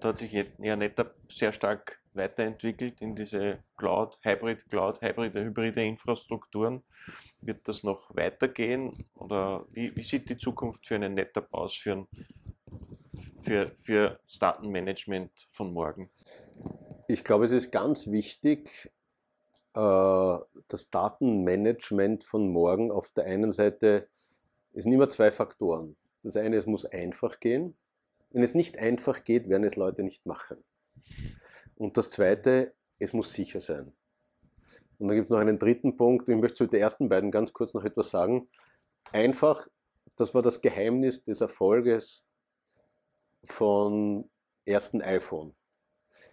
Da 0.00 0.08
hat 0.08 0.18
sich 0.18 0.32
NetApp 0.58 1.14
sehr 1.30 1.52
stark 1.52 2.00
weiterentwickelt 2.12 3.00
in 3.00 3.14
diese 3.14 3.58
Cloud, 3.76 4.18
Hybrid, 4.22 4.68
Cloud, 4.68 5.00
hybride, 5.00 5.44
hybride 5.44 5.84
Infrastrukturen. 5.84 6.82
Wird 7.40 7.66
das 7.68 7.82
noch 7.82 8.14
weitergehen 8.14 9.06
oder 9.14 9.66
wie, 9.70 9.94
wie 9.96 10.02
sieht 10.02 10.28
die 10.28 10.36
Zukunft 10.36 10.86
für 10.86 10.94
einen 10.94 11.14
NetApp 11.14 11.52
aus, 11.52 11.74
für, 11.74 12.06
für, 13.40 13.72
für 13.76 14.20
das 14.26 14.38
Datenmanagement 14.38 15.48
von 15.50 15.72
morgen? 15.72 16.10
Ich 17.08 17.24
glaube, 17.24 17.44
es 17.44 17.52
ist 17.52 17.70
ganz 17.70 18.06
wichtig, 18.06 18.92
äh, 19.74 20.38
das 20.68 20.90
Datenmanagement 20.90 22.24
von 22.24 22.48
morgen 22.48 22.90
auf 22.90 23.10
der 23.12 23.24
einen 23.24 23.52
Seite 23.52 24.08
es 24.74 24.82
sind 24.82 24.92
immer 24.92 25.08
zwei 25.08 25.30
Faktoren. 25.30 25.96
Das 26.24 26.36
eine, 26.36 26.56
es 26.56 26.66
muss 26.66 26.84
einfach 26.84 27.38
gehen. 27.38 27.76
Wenn 28.34 28.42
es 28.42 28.56
nicht 28.56 28.80
einfach 28.80 29.22
geht, 29.22 29.48
werden 29.48 29.62
es 29.62 29.76
Leute 29.76 30.02
nicht 30.02 30.26
machen. 30.26 30.56
Und 31.76 31.96
das 31.96 32.10
zweite, 32.10 32.74
es 32.98 33.12
muss 33.12 33.32
sicher 33.32 33.60
sein. 33.60 33.92
Und 34.98 35.06
dann 35.06 35.16
gibt 35.16 35.26
es 35.26 35.30
noch 35.30 35.38
einen 35.38 35.60
dritten 35.60 35.96
Punkt. 35.96 36.28
Ich 36.28 36.36
möchte 36.36 36.56
zu 36.56 36.66
den 36.66 36.80
ersten 36.80 37.08
beiden 37.08 37.30
ganz 37.30 37.52
kurz 37.52 37.74
noch 37.74 37.84
etwas 37.84 38.10
sagen. 38.10 38.48
einfach, 39.12 39.68
das 40.16 40.34
war 40.34 40.42
das 40.42 40.62
Geheimnis 40.62 41.22
des 41.22 41.42
Erfolges 41.42 42.26
von 43.44 44.28
ersten 44.64 45.00
iPhone. 45.00 45.54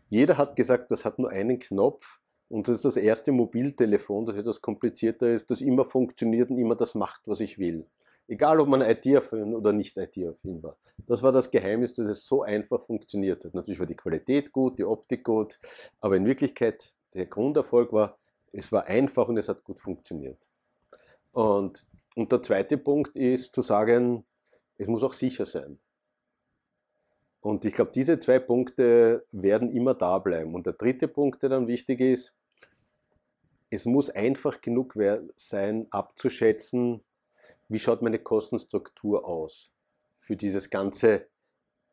Jeder 0.10 0.40
hat 0.40 0.56
gesagt, 0.56 0.90
das 0.90 1.06
hat 1.06 1.20
nur 1.20 1.30
einen 1.30 1.60
Knopf 1.60 2.20
und 2.50 2.68
das 2.68 2.78
ist 2.78 2.86
das 2.86 2.98
erste 2.98 3.32
Mobiltelefon, 3.32 4.26
das 4.26 4.38
etwas 4.38 4.60
komplizierter 4.60 5.28
ist, 5.28 5.52
das 5.52 5.62
immer 5.62 5.86
funktioniert 5.86 6.50
und 6.50 6.58
immer 6.58 6.76
das 6.76 6.96
macht, 6.96 7.22
was 7.28 7.42
ich 7.42 7.60
will. 7.60 7.88
Egal, 8.28 8.60
ob 8.60 8.70
man 8.70 8.82
IT-affin 8.82 9.54
oder 9.54 9.74
nicht 9.74 9.98
IT-affin 9.98 10.64
war. 10.64 10.78
Das 11.06 11.22
war 11.22 11.32
das 11.32 11.52
Geheimnis, 11.52 11.94
dass 11.94 12.08
es 12.08 12.26
so 12.26 12.44
einfach 12.44 12.86
funktioniert 12.86 13.44
hat. 13.44 13.54
Natürlich 13.54 13.80
war 13.80 13.86
die 13.86 13.96
Qualität 13.96 14.52
gut, 14.52 14.80
die 14.80 14.86
Optik 14.86 15.24
gut, 15.24 15.60
aber 16.00 16.16
in 16.16 16.26
Wirklichkeit 16.26 16.90
der 17.14 17.26
Grunderfolg 17.26 17.92
war, 17.92 18.18
es 18.54 18.72
war 18.72 18.86
einfach 18.86 19.28
und 19.28 19.38
es 19.38 19.50
hat 19.50 19.64
gut 19.64 19.80
funktioniert. 19.80 20.50
Und, 21.34 21.86
und 22.16 22.32
der 22.32 22.42
zweite 22.42 22.78
Punkt 22.78 23.16
ist 23.16 23.54
zu 23.54 23.62
sagen, 23.62 24.26
es 24.78 24.88
muss 24.88 25.04
auch 25.04 25.14
sicher 25.14 25.46
sein. 25.46 25.80
Und 27.42 27.66
ich 27.66 27.74
glaube, 27.74 27.92
diese 27.92 28.20
zwei 28.20 28.40
Punkte 28.40 29.26
werden 29.32 29.72
immer 29.72 29.96
da 29.96 30.20
bleiben. 30.20 30.54
Und 30.54 30.68
der 30.68 30.74
dritte 30.74 31.08
Punkt, 31.08 31.42
der 31.42 31.50
dann 31.50 31.68
wichtig 31.68 32.00
ist, 32.00 32.36
es 33.72 33.86
muss 33.86 34.10
einfach 34.10 34.62
genug 34.62 34.96
sein, 35.36 35.88
abzuschätzen, 35.92 37.04
wie 37.72 37.80
schaut 37.80 38.02
meine 38.02 38.20
Kostenstruktur 38.20 39.26
aus 39.26 39.72
für 40.20 40.36
dieses 40.36 40.70
ganze, 40.70 41.28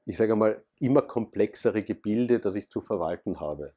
ich 0.06 0.16
sage 0.16 0.34
mal, 0.34 0.64
immer 0.80 1.02
komplexere 1.02 1.82
Gebilde, 1.84 2.40
das 2.40 2.56
ich 2.56 2.68
zu 2.68 2.80
verwalten 2.80 3.38
habe. 3.40 3.74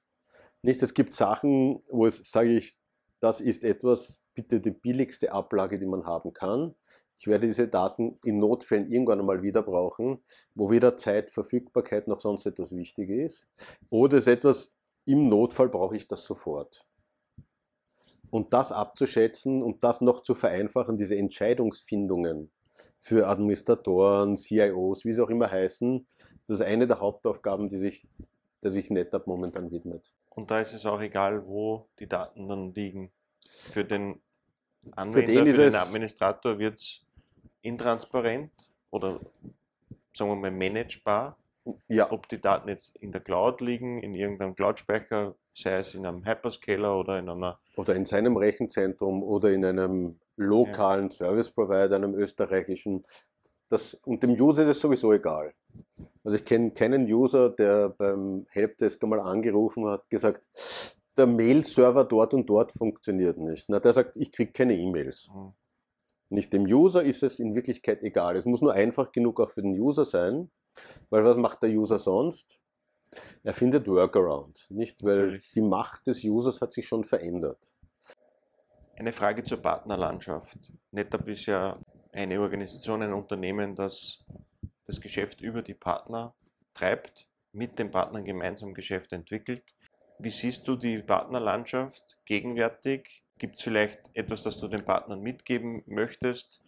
Nicht, 0.64 0.82
es 0.82 0.94
gibt 0.94 1.14
Sachen, 1.14 1.82
wo 1.90 2.08
es 2.08 2.32
sage 2.32 2.56
ich, 2.56 2.76
das 3.20 3.40
ist 3.40 3.64
etwas, 3.64 4.20
bitte 4.34 4.60
die 4.60 4.72
billigste 4.72 5.32
Ablage, 5.32 5.78
die 5.78 5.86
man 5.86 6.06
haben 6.06 6.34
kann. 6.34 6.74
Ich 7.20 7.28
werde 7.28 7.46
diese 7.46 7.68
Daten 7.68 8.20
in 8.26 8.40
Notfällen 8.40 8.88
irgendwann 8.88 9.20
einmal 9.20 9.44
wieder 9.44 9.62
brauchen, 9.62 10.24
wo 10.56 10.72
weder 10.72 10.98
Zeit, 10.98 11.30
Verfügbarkeit 11.30 12.08
noch 12.08 12.20
sonst 12.20 12.48
etwas 12.48 12.76
wichtig 12.76 13.12
ist. 13.12 13.48
Oder 13.92 14.18
es 14.18 14.24
ist 14.24 14.34
etwas, 14.34 14.74
im 15.06 15.30
Notfall 15.30 15.70
brauche 15.70 15.96
ich 15.96 16.08
das 16.08 16.26
sofort. 16.26 16.88
Und 18.32 18.54
das 18.54 18.72
abzuschätzen 18.72 19.62
und 19.62 19.84
das 19.84 20.02
noch 20.02 20.24
zu 20.24 20.34
vereinfachen, 20.34 20.98
diese 20.98 21.18
Entscheidungsfindungen 21.18 22.50
für 23.00 23.28
Administratoren, 23.28 24.36
CIOs, 24.36 25.06
wie 25.06 25.12
sie 25.12 25.22
auch 25.22 25.30
immer 25.30 25.52
heißen, 25.52 26.08
das 26.48 26.62
ist 26.62 26.66
eine 26.66 26.88
der 26.88 27.00
Hauptaufgaben, 27.00 27.68
die 27.68 27.78
sich, 27.78 28.08
der 28.64 28.72
sich 28.72 28.90
NetApp 28.90 29.28
momentan 29.28 29.72
widmet. 29.72 30.12
Und 30.30 30.50
da 30.50 30.62
ist 30.62 30.74
es 30.74 30.86
auch 30.86 31.02
egal, 31.02 31.46
wo 31.46 31.90
die 32.00 32.08
Daten 32.08 32.48
dann 32.48 32.74
liegen. 32.74 33.12
Für 33.46 33.84
den 33.84 34.22
Anwender, 34.92 35.28
für 35.28 35.44
den, 35.44 35.54
für 35.54 35.64
den 35.64 35.76
Administrator 35.76 36.58
wird 36.58 36.76
es 36.76 37.02
intransparent 37.62 38.52
oder 38.92 39.20
sagen 40.14 40.32
wir 40.32 40.36
mal 40.36 40.52
managebar. 40.52 41.38
Ja. 41.88 42.12
Ob 42.12 42.28
die 42.28 42.42
Daten 42.42 42.70
jetzt 42.70 42.96
in 42.98 43.12
der 43.12 43.22
Cloud 43.22 43.62
liegen, 43.62 44.02
in 44.02 44.16
irgendeinem 44.16 44.56
Cloud-Speicher, 44.56 45.36
sei 45.54 45.80
es 45.80 45.94
in 45.96 46.06
einem 46.06 46.26
Hyperscaler 46.26 46.98
oder 46.98 47.20
in 47.20 47.30
einer. 47.30 47.60
Oder 47.76 47.96
in 47.96 48.06
seinem 48.06 48.38
Rechenzentrum 48.38 49.24
oder 49.24 49.52
in 49.52 49.66
einem 49.66 50.20
lokalen 50.36 51.10
ja. 51.10 51.12
Service 51.12 51.50
Provider, 51.50 51.96
einem 51.96 52.16
österreichischen. 52.16 53.04
Das, 53.70 53.94
und 53.94 54.22
dem 54.24 54.32
User 54.32 54.64
ist 54.64 54.70
es 54.70 54.82
sowieso 54.82 55.14
egal. 55.14 55.54
Also 56.24 56.36
ich 56.36 56.46
kenne 56.46 56.72
keinen 56.72 57.12
User, 57.12 57.50
der 57.50 57.90
beim 57.90 58.46
Helpdesk 58.50 59.02
einmal 59.04 59.22
angerufen 59.22 59.88
hat, 59.88 60.10
gesagt, 60.10 60.48
der 61.18 61.28
Mail-Server 61.28 62.04
dort 62.06 62.34
und 62.34 62.50
dort 62.50 62.72
funktioniert 62.72 63.38
nicht. 63.38 63.70
Na, 63.70 63.80
der 63.80 63.94
sagt, 63.94 64.18
ich 64.18 64.32
kriege 64.32 64.52
keine 64.52 64.76
E-Mails. 64.76 65.30
Mhm. 65.34 65.54
Nicht 66.30 66.54
dem 66.54 66.64
User 66.64 67.04
ist 67.04 67.24
es 67.24 67.40
in 67.40 67.56
Wirklichkeit 67.56 68.04
egal. 68.04 68.36
Es 68.38 68.46
muss 68.46 68.62
nur 68.62 68.74
einfach 68.74 69.12
genug 69.12 69.40
auch 69.42 69.52
für 69.52 69.62
den 69.62 69.78
User 69.78 70.06
sein, 70.06 70.50
weil 71.10 71.26
was 71.26 71.36
macht 71.36 71.62
der 71.64 71.70
User 71.70 72.00
sonst? 72.00 72.62
Er 73.44 73.54
findet 73.54 73.88
Workaround, 73.88 74.68
nicht? 74.70 75.04
Weil 75.04 75.18
Natürlich. 75.18 75.52
die 75.52 75.62
Macht 75.62 76.08
des 76.08 76.24
Users 76.24 76.62
hat 76.62 76.72
sich 76.72 76.88
schon 76.88 77.04
verändert. 77.04 77.74
Eine 78.96 79.12
Frage 79.12 79.44
zur 79.44 79.62
Partnerlandschaft. 79.62 80.58
NetApp 80.92 81.28
ist 81.28 81.46
ja 81.48 81.80
eine 82.12 82.40
Organisation, 82.40 83.02
ein 83.02 83.14
Unternehmen, 83.14 83.76
das 83.76 84.24
das 84.86 85.00
Geschäft 85.02 85.42
über 85.42 85.62
die 85.62 85.74
Partner 85.74 86.34
treibt, 86.74 87.28
mit 87.54 87.80
den 87.80 87.92
Partnern 87.92 88.26
gemeinsam 88.26 88.74
Geschäfte 88.74 89.16
entwickelt. 89.16 89.64
Wie 90.20 90.32
siehst 90.32 90.68
du 90.68 90.76
die 90.76 91.00
Partnerlandschaft 91.00 92.18
gegenwärtig? 92.26 93.24
Gibt 93.38 93.56
es 93.56 93.64
vielleicht 93.64 94.12
etwas, 94.14 94.44
das 94.44 94.60
du 94.60 94.68
den 94.68 94.86
Partnern 94.86 95.22
mitgeben 95.22 95.84
möchtest 95.88 96.62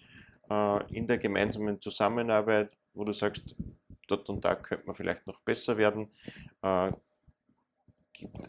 äh, 0.50 0.94
in 0.94 1.06
der 1.08 1.20
gemeinsamen 1.20 1.80
Zusammenarbeit, 1.80 2.72
wo 2.94 3.04
du 3.04 3.14
sagst, 3.14 3.56
dort 4.14 4.30
und 4.30 4.44
da 4.44 4.56
könnte 4.56 4.86
man 4.86 4.96
vielleicht 4.96 5.28
noch 5.28 5.40
besser 5.42 5.78
werden? 5.78 6.12
Äh, 6.62 6.92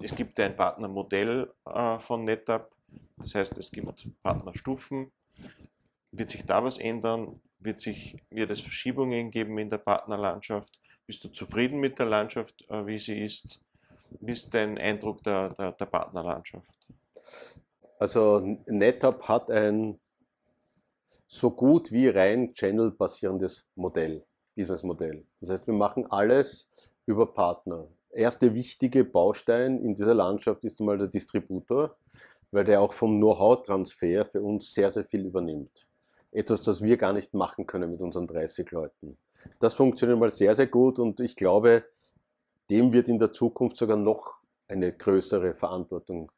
es 0.02 0.14
gibt 0.14 0.38
ein 0.40 0.56
Partnermodell 0.56 1.52
äh, 1.66 1.98
von 1.98 2.24
NetApp, 2.24 2.70
das 3.16 3.34
heißt, 3.34 3.58
es 3.58 3.70
gibt 3.70 4.08
Partnerstufen. 4.22 5.10
Wird 6.12 6.30
sich 6.30 6.44
da 6.44 6.62
was 6.62 6.78
ändern? 6.78 7.40
Wird, 7.58 7.80
sich, 7.80 8.16
wird 8.30 8.50
es 8.50 8.60
Verschiebungen 8.60 9.30
geben 9.30 9.58
in 9.58 9.70
der 9.70 9.78
Partnerlandschaft? 9.78 10.80
Bist 11.06 11.24
du 11.24 11.28
zufrieden 11.28 11.80
mit 11.80 11.98
der 11.98 12.06
Landschaft, 12.06 12.68
äh, 12.68 12.86
wie 12.86 12.98
sie 12.98 13.18
ist? 13.24 13.60
Wie 14.20 14.32
ist 14.32 14.54
dein 14.54 14.78
Eindruck 14.78 15.22
der, 15.24 15.50
der, 15.54 15.72
der 15.72 15.86
Partnerlandschaft? 15.86 16.88
Also 17.98 18.40
NetApp 18.66 19.28
hat 19.28 19.50
ein 19.50 19.98
so 21.26 21.50
gut 21.50 21.90
wie 21.90 22.08
rein 22.08 22.52
Channel-basierendes 22.52 23.66
Modell, 23.74 24.24
Business-Modell. 24.54 25.24
Das 25.40 25.50
heißt, 25.50 25.66
wir 25.66 25.74
machen 25.74 26.06
alles 26.10 26.68
über 27.06 27.32
Partner. 27.32 27.88
Erste 28.10 28.54
wichtige 28.54 29.04
Baustein 29.04 29.80
in 29.80 29.94
dieser 29.94 30.14
Landschaft 30.14 30.64
ist 30.64 30.80
einmal 30.80 30.98
der 30.98 31.08
Distributor, 31.08 31.96
weil 32.50 32.64
der 32.64 32.80
auch 32.80 32.92
vom 32.92 33.18
Know-how-Transfer 33.18 34.24
für 34.24 34.42
uns 34.42 34.72
sehr, 34.72 34.90
sehr 34.90 35.04
viel 35.04 35.26
übernimmt. 35.26 35.88
Etwas, 36.30 36.62
das 36.62 36.82
wir 36.82 36.96
gar 36.96 37.12
nicht 37.12 37.34
machen 37.34 37.66
können 37.66 37.90
mit 37.90 38.00
unseren 38.00 38.26
30 38.26 38.70
Leuten. 38.70 39.18
Das 39.58 39.74
funktioniert 39.74 40.18
mal 40.18 40.30
sehr, 40.30 40.54
sehr 40.54 40.66
gut 40.66 40.98
und 40.98 41.20
ich 41.20 41.36
glaube, 41.36 41.84
dem 42.70 42.92
wird 42.92 43.08
in 43.08 43.18
der 43.18 43.32
Zukunft 43.32 43.76
sogar 43.76 43.96
noch 43.96 44.40
eine 44.68 44.92
größere 44.92 45.54
Verantwortung 45.54 46.32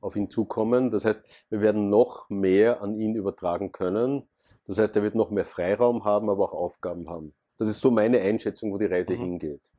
auf 0.00 0.16
ihn 0.16 0.30
zukommen. 0.30 0.90
Das 0.90 1.04
heißt, 1.04 1.46
wir 1.50 1.60
werden 1.60 1.90
noch 1.90 2.30
mehr 2.30 2.82
an 2.82 2.94
ihn 2.94 3.14
übertragen 3.14 3.72
können. 3.72 4.28
Das 4.66 4.78
heißt, 4.78 4.96
er 4.96 5.02
wird 5.02 5.14
noch 5.14 5.30
mehr 5.30 5.44
Freiraum 5.44 6.04
haben, 6.04 6.30
aber 6.30 6.44
auch 6.44 6.52
Aufgaben 6.52 7.08
haben. 7.08 7.34
Das 7.58 7.68
ist 7.68 7.80
so 7.80 7.90
meine 7.90 8.20
Einschätzung, 8.20 8.72
wo 8.72 8.76
die 8.76 8.86
Reise 8.86 9.14
mhm. 9.14 9.20
hingeht. 9.20 9.72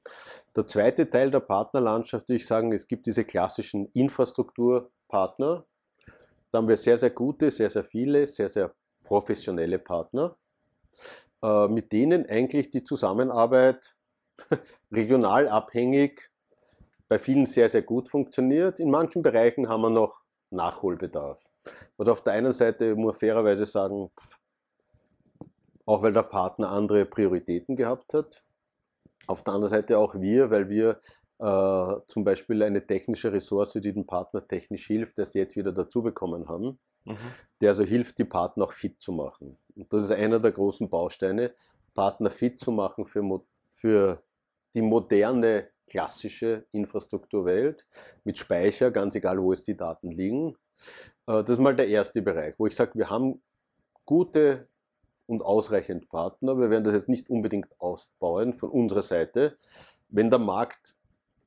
Der 0.55 0.65
zweite 0.65 1.09
Teil 1.09 1.29
der 1.29 1.41
Partnerlandschaft, 1.41 2.27
würde 2.27 2.37
ich 2.37 2.47
sagen, 2.47 2.71
es 2.73 2.87
gibt 2.87 3.05
diese 3.05 3.23
klassischen 3.23 3.87
Infrastrukturpartner. 3.93 5.65
Da 6.51 6.57
haben 6.57 6.67
wir 6.67 6.77
sehr, 6.77 6.97
sehr 6.97 7.11
gute, 7.11 7.51
sehr, 7.51 7.69
sehr 7.69 7.83
viele, 7.83 8.25
sehr, 8.25 8.49
sehr 8.49 8.73
professionelle 9.03 9.79
Partner, 9.79 10.37
äh, 11.43 11.67
mit 11.67 11.91
denen 11.91 12.27
eigentlich 12.27 12.69
die 12.69 12.83
Zusammenarbeit 12.83 13.95
regional 14.91 15.47
abhängig 15.47 16.31
bei 17.07 17.19
vielen 17.19 17.45
sehr, 17.45 17.69
sehr 17.69 17.83
gut 17.83 18.09
funktioniert. 18.09 18.79
In 18.79 18.89
manchen 18.89 19.21
Bereichen 19.21 19.69
haben 19.69 19.81
wir 19.81 19.89
noch 19.89 20.21
Nachholbedarf. 20.49 21.43
Und 21.97 22.09
auf 22.09 22.21
der 22.23 22.33
einen 22.33 22.53
Seite 22.53 22.95
muss 22.95 23.05
man 23.05 23.19
fairerweise 23.19 23.65
sagen, 23.65 24.09
auch 25.87 26.03
weil 26.03 26.13
der 26.13 26.23
Partner 26.23 26.69
andere 26.69 27.05
Prioritäten 27.05 27.75
gehabt 27.75 28.13
hat. 28.13 28.43
Auf 29.25 29.43
der 29.43 29.53
anderen 29.53 29.73
Seite 29.73 29.97
auch 29.97 30.15
wir, 30.15 30.51
weil 30.51 30.69
wir 30.69 30.99
äh, 31.39 32.01
zum 32.07 32.23
Beispiel 32.23 32.61
eine 32.61 32.85
technische 32.85 33.31
Ressource, 33.31 33.73
die 33.73 33.93
dem 33.93 34.05
Partner 34.05 34.45
technisch 34.45 34.85
hilft, 34.85 35.17
das 35.17 35.33
jetzt 35.33 35.55
wieder 35.55 35.71
dazu 35.71 36.03
bekommen 36.03 36.47
haben, 36.47 36.77
mhm. 37.05 37.17
der 37.61 37.71
also 37.71 37.83
hilft, 37.83 38.17
die 38.19 38.25
Partner 38.25 38.65
auch 38.65 38.73
fit 38.73 39.01
zu 39.01 39.11
machen. 39.11 39.57
Und 39.75 39.91
das 39.91 40.03
ist 40.03 40.11
einer 40.11 40.39
der 40.39 40.51
großen 40.51 40.89
Bausteine, 40.89 41.53
Partner 41.93 42.29
fit 42.29 42.59
zu 42.59 42.71
machen 42.71 43.05
für, 43.05 43.41
für 43.71 44.23
die 44.75 44.81
moderne 44.81 45.69
klassische 45.87 46.65
Infrastrukturwelt 46.73 47.87
mit 48.25 48.37
Speicher, 48.37 48.91
ganz 48.91 49.15
egal, 49.15 49.41
wo 49.41 49.53
es 49.53 49.63
die 49.63 49.77
Daten 49.77 50.11
liegen. 50.11 50.57
Äh, 51.27 51.43
das 51.43 51.51
ist 51.51 51.59
mal 51.59 51.75
der 51.75 51.87
erste 51.87 52.21
Bereich, 52.21 52.55
wo 52.57 52.67
ich 52.67 52.75
sage, 52.75 52.91
wir 52.95 53.09
haben 53.09 53.41
gute 54.03 54.67
und 55.27 55.43
ausreichend 55.43 56.09
Partner. 56.09 56.57
Wir 56.57 56.69
werden 56.69 56.83
das 56.83 56.93
jetzt 56.93 57.09
nicht 57.09 57.29
unbedingt 57.29 57.69
ausbauen 57.79 58.53
von 58.53 58.69
unserer 58.71 59.03
Seite. 59.03 59.55
Wenn 60.09 60.29
der 60.29 60.39
Markt 60.39 60.95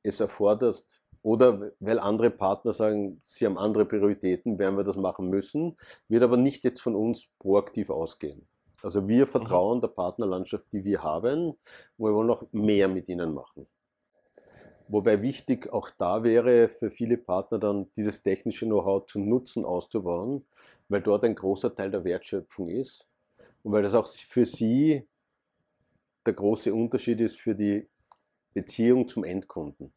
es 0.03 0.19
erfordert 0.19 0.85
oder 1.23 1.71
weil 1.79 1.99
andere 1.99 2.29
Partner 2.31 2.73
sagen, 2.73 3.19
sie 3.21 3.45
haben 3.45 3.57
andere 3.57 3.85
Prioritäten, 3.85 4.57
werden 4.57 4.77
wir 4.77 4.83
das 4.83 4.97
machen 4.97 5.29
müssen, 5.29 5.75
wird 6.07 6.23
aber 6.23 6.37
nicht 6.37 6.63
jetzt 6.63 6.81
von 6.81 6.95
uns 6.95 7.27
proaktiv 7.39 7.89
ausgehen. 7.89 8.47
Also 8.81 9.07
wir 9.07 9.25
mhm. 9.25 9.29
vertrauen 9.29 9.77
mhm. 9.77 9.81
der 9.81 9.87
Partnerlandschaft, 9.89 10.71
die 10.71 10.83
wir 10.83 11.03
haben, 11.03 11.49
und 11.51 11.57
wir 11.97 12.13
wollen 12.13 12.27
noch 12.27 12.45
mehr 12.51 12.87
mit 12.87 13.09
ihnen 13.09 13.33
machen. 13.33 13.67
Wobei 14.87 15.21
wichtig 15.21 15.71
auch 15.71 15.89
da 15.89 16.23
wäre 16.23 16.67
für 16.67 16.89
viele 16.89 17.17
Partner 17.17 17.59
dann 17.59 17.89
dieses 17.95 18.23
technische 18.23 18.65
Know-how 18.65 19.05
zu 19.05 19.19
nutzen, 19.19 19.63
auszubauen, 19.63 20.45
weil 20.89 21.01
dort 21.01 21.23
ein 21.23 21.35
großer 21.35 21.73
Teil 21.73 21.91
der 21.91 22.03
Wertschöpfung 22.03 22.67
ist. 22.67 23.07
Und 23.63 23.71
weil 23.71 23.83
das 23.83 23.93
auch 23.93 24.07
für 24.07 24.45
sie 24.45 25.07
der 26.25 26.33
große 26.33 26.73
Unterschied 26.73 27.21
ist 27.21 27.39
für 27.39 27.55
die 27.55 27.87
Beziehung 28.53 29.07
zum 29.07 29.23
Endkunden. 29.23 29.91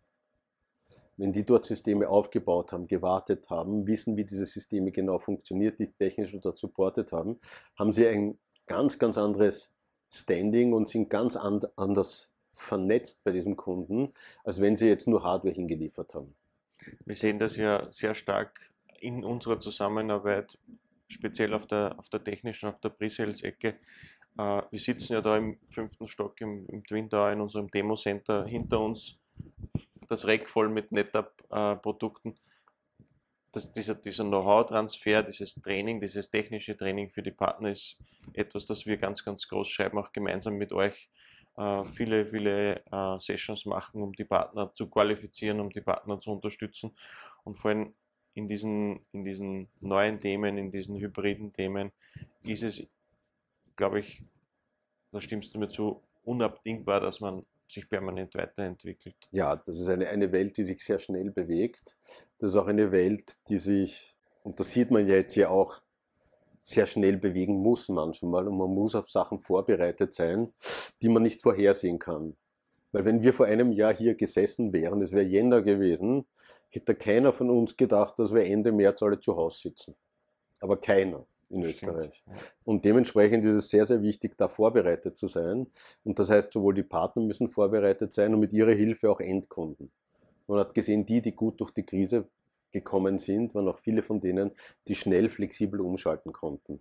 Wenn 1.16 1.32
die 1.32 1.44
dort 1.44 1.64
Systeme 1.64 2.08
aufgebaut 2.08 2.72
haben, 2.72 2.88
gewartet 2.88 3.48
haben, 3.50 3.86
wissen, 3.86 4.16
wie 4.16 4.24
diese 4.24 4.46
Systeme 4.46 4.90
genau 4.90 5.18
funktioniert, 5.18 5.78
die 5.78 5.92
technisch 5.92 6.36
dort 6.40 6.58
supportet 6.58 7.12
haben, 7.12 7.38
haben 7.78 7.92
sie 7.92 8.06
ein 8.08 8.38
ganz, 8.66 8.98
ganz 8.98 9.16
anderes 9.18 9.72
Standing 10.10 10.72
und 10.72 10.88
sind 10.88 11.10
ganz 11.10 11.36
and 11.36 11.66
anders 11.78 12.30
vernetzt 12.52 13.22
bei 13.24 13.32
diesem 13.32 13.56
Kunden, 13.56 14.12
als 14.44 14.60
wenn 14.60 14.76
sie 14.76 14.86
jetzt 14.86 15.08
nur 15.08 15.22
Hardware 15.22 15.54
hingeliefert 15.54 16.14
haben. 16.14 16.34
Wir 17.04 17.16
sehen 17.16 17.38
das 17.38 17.56
ja 17.56 17.90
sehr 17.90 18.14
stark 18.14 18.72
in 19.00 19.24
unserer 19.24 19.60
Zusammenarbeit, 19.60 20.58
speziell 21.14 21.54
auf 21.54 21.66
der, 21.66 21.98
auf 21.98 22.08
der 22.10 22.22
technischen, 22.22 22.68
auf 22.68 22.80
der 22.80 22.90
Pre-Sales-Ecke. 22.90 23.68
Äh, 24.38 24.62
wir 24.70 24.78
sitzen 24.78 25.14
ja 25.14 25.20
da 25.20 25.36
im 25.38 25.58
fünften 25.70 26.08
Stock 26.08 26.40
im, 26.40 26.66
im 26.68 26.84
Twin 26.84 27.08
Tower 27.08 27.32
in 27.32 27.40
unserem 27.40 27.68
Demo-Center. 27.68 28.46
Hinter 28.46 28.80
uns 28.80 29.18
das 30.08 30.26
Rack 30.26 30.48
voll 30.48 30.68
mit 30.68 30.92
NetApp-Produkten. 30.92 32.34
Das, 33.52 33.72
dieser, 33.72 33.94
dieser 33.94 34.24
Know-how-Transfer, 34.24 35.22
dieses 35.22 35.54
Training, 35.54 36.00
dieses 36.00 36.28
technische 36.28 36.76
Training 36.76 37.08
für 37.08 37.22
die 37.22 37.30
Partner 37.30 37.70
ist 37.70 37.96
etwas, 38.32 38.66
das 38.66 38.84
wir 38.84 38.96
ganz, 38.96 39.24
ganz 39.24 39.48
groß 39.48 39.68
schreiben, 39.68 39.98
auch 39.98 40.12
gemeinsam 40.12 40.54
mit 40.54 40.72
euch 40.72 41.08
äh, 41.56 41.84
viele, 41.84 42.26
viele 42.26 42.82
äh, 42.90 43.18
Sessions 43.20 43.64
machen, 43.64 44.02
um 44.02 44.12
die 44.12 44.24
Partner 44.24 44.74
zu 44.74 44.90
qualifizieren, 44.90 45.60
um 45.60 45.70
die 45.70 45.80
Partner 45.80 46.20
zu 46.20 46.32
unterstützen 46.32 46.96
und 47.44 47.54
vor 47.54 47.70
allem 47.70 47.94
in 48.34 48.48
diesen, 48.48 49.00
in 49.12 49.24
diesen 49.24 49.68
neuen 49.80 50.20
Themen, 50.20 50.58
in 50.58 50.70
diesen 50.70 50.96
hybriden 50.96 51.52
Themen 51.52 51.92
ist 52.42 52.62
es, 52.62 52.86
glaube 53.76 54.00
ich, 54.00 54.22
da 55.10 55.20
stimmst 55.20 55.54
du 55.54 55.58
mir 55.58 55.68
zu, 55.68 56.02
unabdingbar, 56.24 57.00
dass 57.00 57.20
man 57.20 57.44
sich 57.68 57.88
permanent 57.88 58.34
weiterentwickelt. 58.34 59.16
Ja, 59.30 59.56
das 59.56 59.78
ist 59.78 59.88
eine, 59.88 60.08
eine 60.08 60.32
Welt, 60.32 60.56
die 60.56 60.64
sich 60.64 60.82
sehr 60.84 60.98
schnell 60.98 61.30
bewegt. 61.30 61.96
Das 62.38 62.50
ist 62.50 62.56
auch 62.56 62.66
eine 62.66 62.92
Welt, 62.92 63.36
die 63.48 63.58
sich, 63.58 64.14
und 64.42 64.58
das 64.58 64.72
sieht 64.72 64.90
man 64.90 65.06
ja 65.06 65.14
jetzt 65.14 65.36
ja 65.36 65.48
auch, 65.48 65.80
sehr 66.64 66.86
schnell 66.86 67.18
bewegen 67.18 67.60
muss 67.60 67.90
manchmal 67.90 68.48
und 68.48 68.56
man 68.56 68.70
muss 68.70 68.94
auf 68.94 69.10
Sachen 69.10 69.38
vorbereitet 69.38 70.14
sein, 70.14 70.50
die 71.02 71.10
man 71.10 71.22
nicht 71.22 71.42
vorhersehen 71.42 71.98
kann. 71.98 72.36
Weil 72.94 73.06
wenn 73.06 73.24
wir 73.24 73.32
vor 73.32 73.46
einem 73.46 73.72
Jahr 73.72 73.92
hier 73.92 74.14
gesessen 74.14 74.72
wären, 74.72 75.02
es 75.02 75.10
wäre 75.10 75.24
Jänner 75.24 75.62
gewesen, 75.62 76.26
hätte 76.70 76.94
keiner 76.94 77.32
von 77.32 77.50
uns 77.50 77.76
gedacht, 77.76 78.20
dass 78.20 78.32
wir 78.32 78.44
Ende 78.44 78.70
März 78.70 79.02
alle 79.02 79.18
zu 79.18 79.34
Hause 79.34 79.62
sitzen. 79.62 79.96
Aber 80.60 80.80
keiner 80.80 81.26
in 81.50 81.64
Österreich. 81.64 82.22
Und 82.62 82.84
dementsprechend 82.84 83.44
ist 83.44 83.56
es 83.56 83.68
sehr, 83.68 83.84
sehr 83.84 84.00
wichtig, 84.00 84.38
da 84.38 84.46
vorbereitet 84.46 85.16
zu 85.16 85.26
sein. 85.26 85.66
Und 86.04 86.20
das 86.20 86.30
heißt, 86.30 86.52
sowohl 86.52 86.74
die 86.74 86.84
Partner 86.84 87.24
müssen 87.24 87.48
vorbereitet 87.48 88.12
sein 88.12 88.32
und 88.32 88.38
mit 88.38 88.52
ihrer 88.52 88.70
Hilfe 88.70 89.10
auch 89.10 89.18
Endkunden. 89.18 89.90
Man 90.46 90.60
hat 90.60 90.72
gesehen, 90.72 91.04
die, 91.04 91.20
die 91.20 91.34
gut 91.34 91.58
durch 91.58 91.72
die 91.72 91.84
Krise 91.84 92.28
gekommen 92.70 93.18
sind, 93.18 93.56
waren 93.56 93.66
auch 93.66 93.80
viele 93.80 94.02
von 94.02 94.20
denen, 94.20 94.52
die 94.86 94.94
schnell 94.94 95.28
flexibel 95.28 95.80
umschalten 95.80 96.32
konnten. 96.32 96.80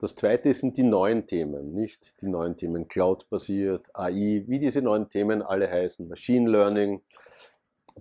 Das 0.00 0.14
zweite 0.14 0.54
sind 0.54 0.78
die 0.78 0.82
neuen 0.82 1.26
Themen, 1.26 1.74
nicht 1.74 2.22
die 2.22 2.28
neuen 2.28 2.56
Themen 2.56 2.88
Cloud-basiert, 2.88 3.94
AI, 3.94 4.44
wie 4.46 4.58
diese 4.58 4.80
neuen 4.80 5.10
Themen 5.10 5.42
alle 5.42 5.70
heißen, 5.70 6.08
Machine 6.08 6.50
Learning. 6.50 7.02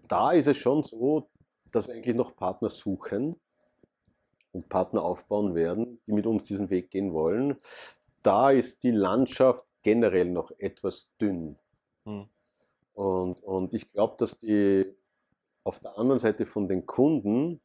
Da 0.08 0.32
ist 0.32 0.48
es 0.48 0.56
schon 0.56 0.82
so, 0.82 1.30
dass 1.72 1.90
wir 1.90 1.96
eigentlich 1.96 2.16
noch 2.16 2.38
Partner 2.38 2.70
suchen 2.70 3.36
und 4.54 4.70
Partner 4.70 5.04
aufbauen 5.04 5.56
werden, 5.56 6.00
die 6.08 6.14
mit 6.14 6.26
uns 6.26 6.44
diesen 6.44 6.70
Weg 6.70 6.90
gehen 6.90 7.12
wollen. 7.12 7.58
Da 8.24 8.52
ist 8.52 8.84
die 8.84 8.92
Landschaft 8.92 9.66
generell 9.84 10.32
noch 10.32 10.52
etwas 10.58 11.10
dünn. 11.20 11.58
Hm. 12.06 12.30
Und, 12.94 13.44
und 13.44 13.74
ich 13.74 13.92
glaube, 13.92 14.16
dass 14.18 14.38
die 14.38 14.86
auf 15.66 15.80
der 15.80 15.98
anderen 15.98 16.20
Seite 16.20 16.46
von 16.46 16.70
den 16.70 16.86
Kunden 16.86 17.60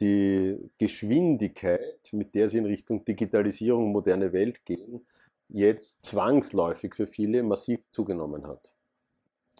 die 0.00 0.70
Geschwindigkeit, 0.78 2.10
mit 2.12 2.34
der 2.34 2.48
sie 2.48 2.58
in 2.58 2.66
Richtung 2.66 3.04
Digitalisierung, 3.04 3.92
moderne 3.92 4.32
Welt 4.32 4.64
gehen, 4.64 5.06
jetzt 5.48 6.02
zwangsläufig 6.02 6.94
für 6.94 7.06
viele 7.06 7.42
massiv 7.42 7.80
zugenommen 7.90 8.46
hat. 8.46 8.72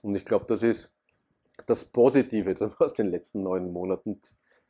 Und 0.03 0.15
ich 0.15 0.25
glaube, 0.25 0.47
das 0.47 0.63
ist 0.63 0.91
das 1.67 1.85
Positive, 1.85 2.55
das 2.55 2.61
man 2.61 2.79
aus 2.79 2.95
den 2.95 3.11
letzten 3.11 3.43
neun 3.43 3.73
Monaten 3.73 4.21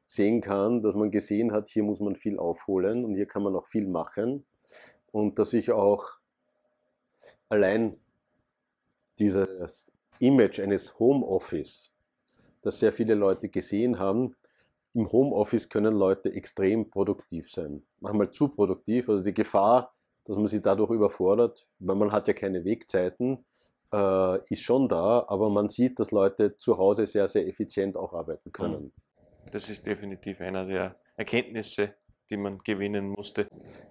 sehen 0.06 0.40
kann, 0.40 0.82
dass 0.82 0.94
man 0.94 1.10
gesehen 1.10 1.52
hat, 1.52 1.68
hier 1.68 1.82
muss 1.82 2.00
man 2.00 2.14
viel 2.14 2.38
aufholen 2.38 3.04
und 3.04 3.14
hier 3.14 3.26
kann 3.26 3.42
man 3.42 3.56
auch 3.56 3.66
viel 3.66 3.88
machen 3.88 4.44
und 5.10 5.38
dass 5.38 5.50
sich 5.50 5.72
auch 5.72 6.04
allein 7.48 7.96
dieses 9.18 9.88
Image 10.20 10.60
eines 10.60 10.98
Homeoffice 11.00 11.90
dass 12.66 12.80
sehr 12.80 12.92
viele 12.92 13.14
Leute 13.14 13.48
gesehen 13.48 14.00
haben, 14.00 14.34
im 14.96 15.12
Homeoffice 15.12 15.68
können 15.68 15.94
Leute 15.94 16.32
extrem 16.32 16.88
produktiv 16.88 17.50
sein. 17.50 17.82
Manchmal 18.00 18.30
zu 18.30 18.48
produktiv. 18.48 19.10
Also 19.10 19.24
die 19.24 19.34
Gefahr, 19.34 19.94
dass 20.24 20.36
man 20.36 20.46
sie 20.46 20.62
dadurch 20.62 20.90
überfordert, 20.90 21.68
weil 21.78 21.96
man 21.96 22.12
hat 22.12 22.28
ja 22.28 22.34
keine 22.34 22.64
Wegzeiten, 22.64 23.44
äh, 23.92 24.38
ist 24.50 24.62
schon 24.62 24.88
da, 24.88 25.26
aber 25.28 25.50
man 25.50 25.68
sieht, 25.68 26.00
dass 26.00 26.12
Leute 26.12 26.56
zu 26.56 26.78
Hause 26.78 27.04
sehr, 27.04 27.28
sehr 27.28 27.46
effizient 27.46 27.96
auch 27.98 28.14
arbeiten 28.14 28.50
können. 28.52 28.84
Mhm. 28.84 28.92
Das 29.52 29.68
ist 29.68 29.86
definitiv 29.86 30.40
einer 30.40 30.64
der 30.66 30.96
Erkenntnisse, 31.16 31.94
die 32.30 32.38
man 32.38 32.58
gewinnen 32.58 33.08
musste. 33.10 33.48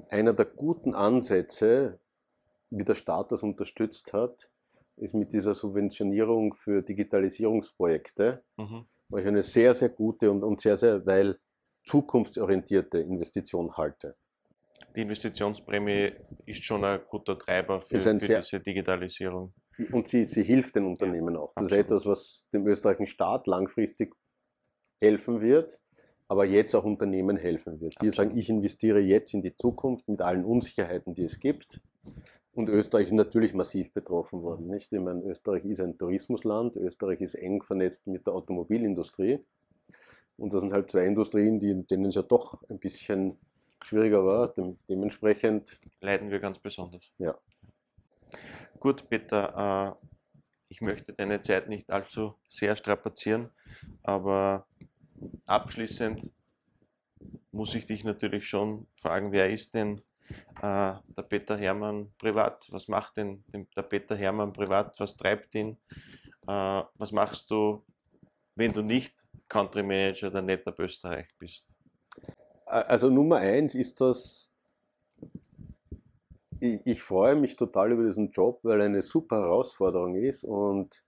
Einer 0.09 0.33
der 0.33 0.45
guten 0.45 0.95
Ansätze, 0.95 1.99
wie 2.71 2.83
der 2.83 2.95
Staat 2.95 3.31
das 3.31 3.43
unterstützt 3.43 4.11
hat, 4.11 4.49
ist 4.97 5.13
mit 5.13 5.33
dieser 5.33 5.53
Subventionierung 5.53 6.53
für 6.53 6.81
Digitalisierungsprojekte, 6.81 8.43
mhm. 8.57 8.85
weil 9.09 9.21
ich 9.21 9.27
eine 9.27 9.41
sehr, 9.41 9.73
sehr 9.73 9.89
gute 9.89 10.31
und, 10.31 10.43
und 10.43 10.61
sehr, 10.61 10.77
sehr, 10.77 11.05
weil 11.05 11.37
zukunftsorientierte 11.83 12.99
Investition 12.99 13.75
halte. 13.77 14.15
Die 14.95 15.01
Investitionsprämie 15.01 16.13
ist 16.45 16.63
schon 16.63 16.83
ein 16.85 17.01
guter 17.09 17.37
Treiber 17.37 17.81
für, 17.81 17.99
für 17.99 18.13
diese 18.15 18.59
Digitalisierung. 18.59 19.53
Und 19.91 20.07
sie, 20.07 20.23
sie 20.23 20.43
hilft 20.43 20.75
den 20.75 20.85
Unternehmen 20.85 21.35
auch. 21.35 21.51
Das 21.55 21.65
Absolut. 21.65 21.71
ist 21.71 21.91
etwas, 21.91 22.05
was 22.05 22.47
dem 22.53 22.65
österreichischen 22.65 23.07
Staat 23.07 23.47
langfristig 23.47 24.15
helfen 25.01 25.41
wird, 25.41 25.81
aber 26.29 26.45
jetzt 26.45 26.73
auch 26.75 26.85
Unternehmen 26.85 27.35
helfen 27.35 27.81
wird. 27.81 27.93
Die 28.01 28.07
Absolut. 28.07 28.15
sagen, 28.15 28.37
ich 28.37 28.49
investiere 28.49 28.99
jetzt 28.99 29.33
in 29.33 29.41
die 29.41 29.55
Zukunft 29.57 30.07
mit 30.07 30.21
allen 30.21 30.45
Unsicherheiten, 30.45 31.13
die 31.13 31.23
es 31.23 31.39
gibt. 31.39 31.81
Und 32.55 32.69
Österreich 32.69 33.07
ist 33.07 33.11
natürlich 33.11 33.53
massiv 33.53 33.91
betroffen 33.91 34.41
worden. 34.41 34.67
Nicht? 34.67 34.91
Ich 34.93 34.99
meine, 35.01 35.21
Österreich 35.23 35.65
ist 35.65 35.81
ein 35.81 35.97
Tourismusland, 35.97 36.77
Österreich 36.77 37.19
ist 37.19 37.35
eng 37.35 37.61
vernetzt 37.61 38.07
mit 38.07 38.25
der 38.25 38.33
Automobilindustrie. 38.33 39.39
Und 40.37 40.53
das 40.53 40.61
sind 40.61 40.71
halt 40.71 40.89
zwei 40.89 41.05
Industrien, 41.05 41.59
die, 41.59 41.85
denen 41.85 42.05
es 42.05 42.15
ja 42.15 42.21
doch 42.21 42.63
ein 42.69 42.79
bisschen 42.79 43.37
schwieriger 43.83 44.25
war. 44.25 44.53
Dem, 44.53 44.77
dementsprechend 44.87 45.81
leiden 45.99 46.31
wir 46.31 46.39
ganz 46.39 46.57
besonders. 46.57 47.03
Ja. 47.17 47.37
Gut, 48.79 49.09
Peter, 49.09 49.97
äh, 49.99 50.07
ich 50.69 50.79
möchte 50.79 51.11
deine 51.11 51.41
Zeit 51.41 51.67
nicht 51.67 51.89
allzu 51.89 52.35
sehr 52.47 52.77
strapazieren, 52.77 53.49
aber 54.01 54.65
abschließend 55.45 56.31
muss 57.51 57.75
ich 57.75 57.85
dich 57.85 58.05
natürlich 58.05 58.47
schon 58.47 58.87
fragen, 58.93 59.33
wer 59.33 59.49
ist 59.49 59.73
denn 59.73 60.01
der 60.61 61.23
Peter 61.29 61.57
Hermann 61.57 62.11
privat? 62.17 62.67
Was 62.71 62.87
macht 62.87 63.17
denn 63.17 63.43
der 63.75 63.83
Peter 63.83 64.15
Hermann 64.15 64.53
privat? 64.53 64.99
Was 64.99 65.15
treibt 65.15 65.53
ihn? 65.55 65.77
Äh, 66.47 66.83
was 66.95 67.11
machst 67.11 67.49
du, 67.51 67.83
wenn 68.55 68.71
du 68.71 68.81
nicht 68.81 69.13
Country 69.47 69.83
Manager 69.83 70.29
der 70.29 70.41
NetApp 70.41 70.79
Österreich 70.79 71.27
bist? 71.37 71.75
Also 72.65 73.09
Nummer 73.09 73.37
eins 73.37 73.75
ist 73.75 74.01
das, 74.01 74.51
ich, 76.59 76.81
ich 76.85 77.01
freue 77.01 77.35
mich 77.35 77.55
total 77.55 77.91
über 77.91 78.03
diesen 78.03 78.31
Job, 78.31 78.59
weil 78.63 78.79
er 78.79 78.85
eine 78.85 79.01
super 79.01 79.37
Herausforderung 79.37 80.15
ist 80.15 80.43
und 80.43 81.03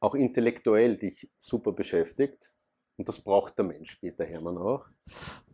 auch 0.00 0.14
intellektuell 0.14 0.96
dich 0.96 1.28
super 1.38 1.72
beschäftigt. 1.72 2.52
Und 2.96 3.08
das 3.08 3.20
braucht 3.20 3.58
der 3.58 3.64
Mensch, 3.64 3.96
Peter 3.96 4.24
Hermann 4.24 4.58
auch. 4.58 4.86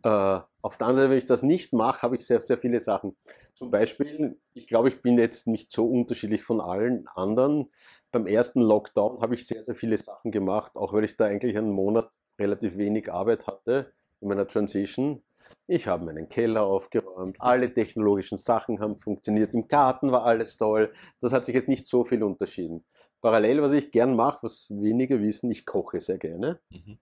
Äh, 0.03 0.39
auf 0.61 0.77
der 0.77 0.87
anderen 0.87 0.95
Seite, 0.95 1.09
wenn 1.11 1.17
ich 1.17 1.25
das 1.25 1.43
nicht 1.43 1.73
mache, 1.73 2.01
habe 2.01 2.15
ich 2.15 2.25
sehr, 2.25 2.39
sehr 2.39 2.57
viele 2.57 2.79
Sachen. 2.79 3.15
Zum 3.55 3.71
Beispiel, 3.71 4.39
ich 4.53 4.67
glaube, 4.67 4.89
ich 4.89 5.01
bin 5.01 5.17
jetzt 5.17 5.47
nicht 5.47 5.69
so 5.69 5.85
unterschiedlich 5.85 6.43
von 6.43 6.61
allen 6.61 7.07
anderen. 7.07 7.69
Beim 8.11 8.27
ersten 8.27 8.61
Lockdown 8.61 9.21
habe 9.21 9.35
ich 9.35 9.47
sehr, 9.47 9.63
sehr 9.63 9.75
viele 9.75 9.97
Sachen 9.97 10.31
gemacht, 10.31 10.73
auch 10.75 10.93
weil 10.93 11.03
ich 11.03 11.17
da 11.17 11.25
eigentlich 11.25 11.57
einen 11.57 11.71
Monat 11.71 12.09
relativ 12.39 12.77
wenig 12.77 13.11
Arbeit 13.11 13.47
hatte 13.47 13.93
in 14.21 14.27
meiner 14.29 14.47
Transition. 14.47 15.21
Ich 15.67 15.87
habe 15.87 16.05
meinen 16.05 16.29
Keller 16.29 16.63
aufgeräumt, 16.63 17.37
alle 17.39 17.73
technologischen 17.73 18.37
Sachen 18.37 18.79
haben 18.79 18.97
funktioniert, 18.97 19.53
im 19.53 19.67
Garten 19.67 20.11
war 20.11 20.23
alles 20.25 20.57
toll. 20.57 20.91
Das 21.19 21.33
hat 21.33 21.45
sich 21.45 21.55
jetzt 21.55 21.67
nicht 21.67 21.85
so 21.85 22.03
viel 22.03 22.23
unterschieden. 22.23 22.83
Parallel, 23.21 23.61
was 23.61 23.71
ich 23.73 23.91
gern 23.91 24.15
mache, 24.15 24.43
was 24.43 24.67
wenige 24.69 25.21
wissen, 25.21 25.49
ich 25.49 25.65
koche 25.65 25.99
sehr 25.99 26.17
gerne. 26.17 26.59
Mhm. 26.69 26.99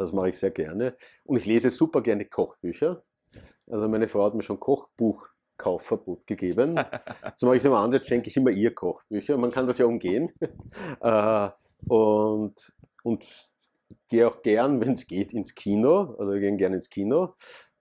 Das 0.00 0.12
mache 0.12 0.30
ich 0.30 0.38
sehr 0.38 0.50
gerne. 0.50 0.96
Und 1.24 1.36
ich 1.36 1.44
lese 1.44 1.68
super 1.68 2.00
gerne 2.00 2.24
Kochbücher. 2.24 3.02
Also 3.66 3.86
meine 3.86 4.08
Frau 4.08 4.24
hat 4.24 4.34
mir 4.34 4.42
schon 4.42 4.58
Kochbuch 4.58 5.28
Kaufverbot 5.58 6.26
gegeben. 6.26 6.74
so 7.34 7.44
mache 7.44 7.56
ich 7.56 7.60
es 7.60 7.66
immer 7.66 7.80
anders, 7.80 8.06
schenke 8.06 8.30
ich 8.30 8.36
immer 8.38 8.50
ihr 8.50 8.74
Kochbücher. 8.74 9.36
Man 9.36 9.50
kann 9.50 9.66
das 9.66 9.76
ja 9.76 9.84
umgehen. 9.84 10.32
äh, 11.02 11.50
und, 11.86 12.74
und 13.02 13.26
gehe 14.08 14.26
auch 14.26 14.40
gern, 14.40 14.80
wenn 14.80 14.92
es 14.92 15.06
geht, 15.06 15.34
ins 15.34 15.54
Kino. 15.54 16.16
Also 16.18 16.32
wir 16.32 16.40
gehen 16.40 16.56
gerne 16.56 16.76
ins 16.76 16.88
Kino. 16.88 17.34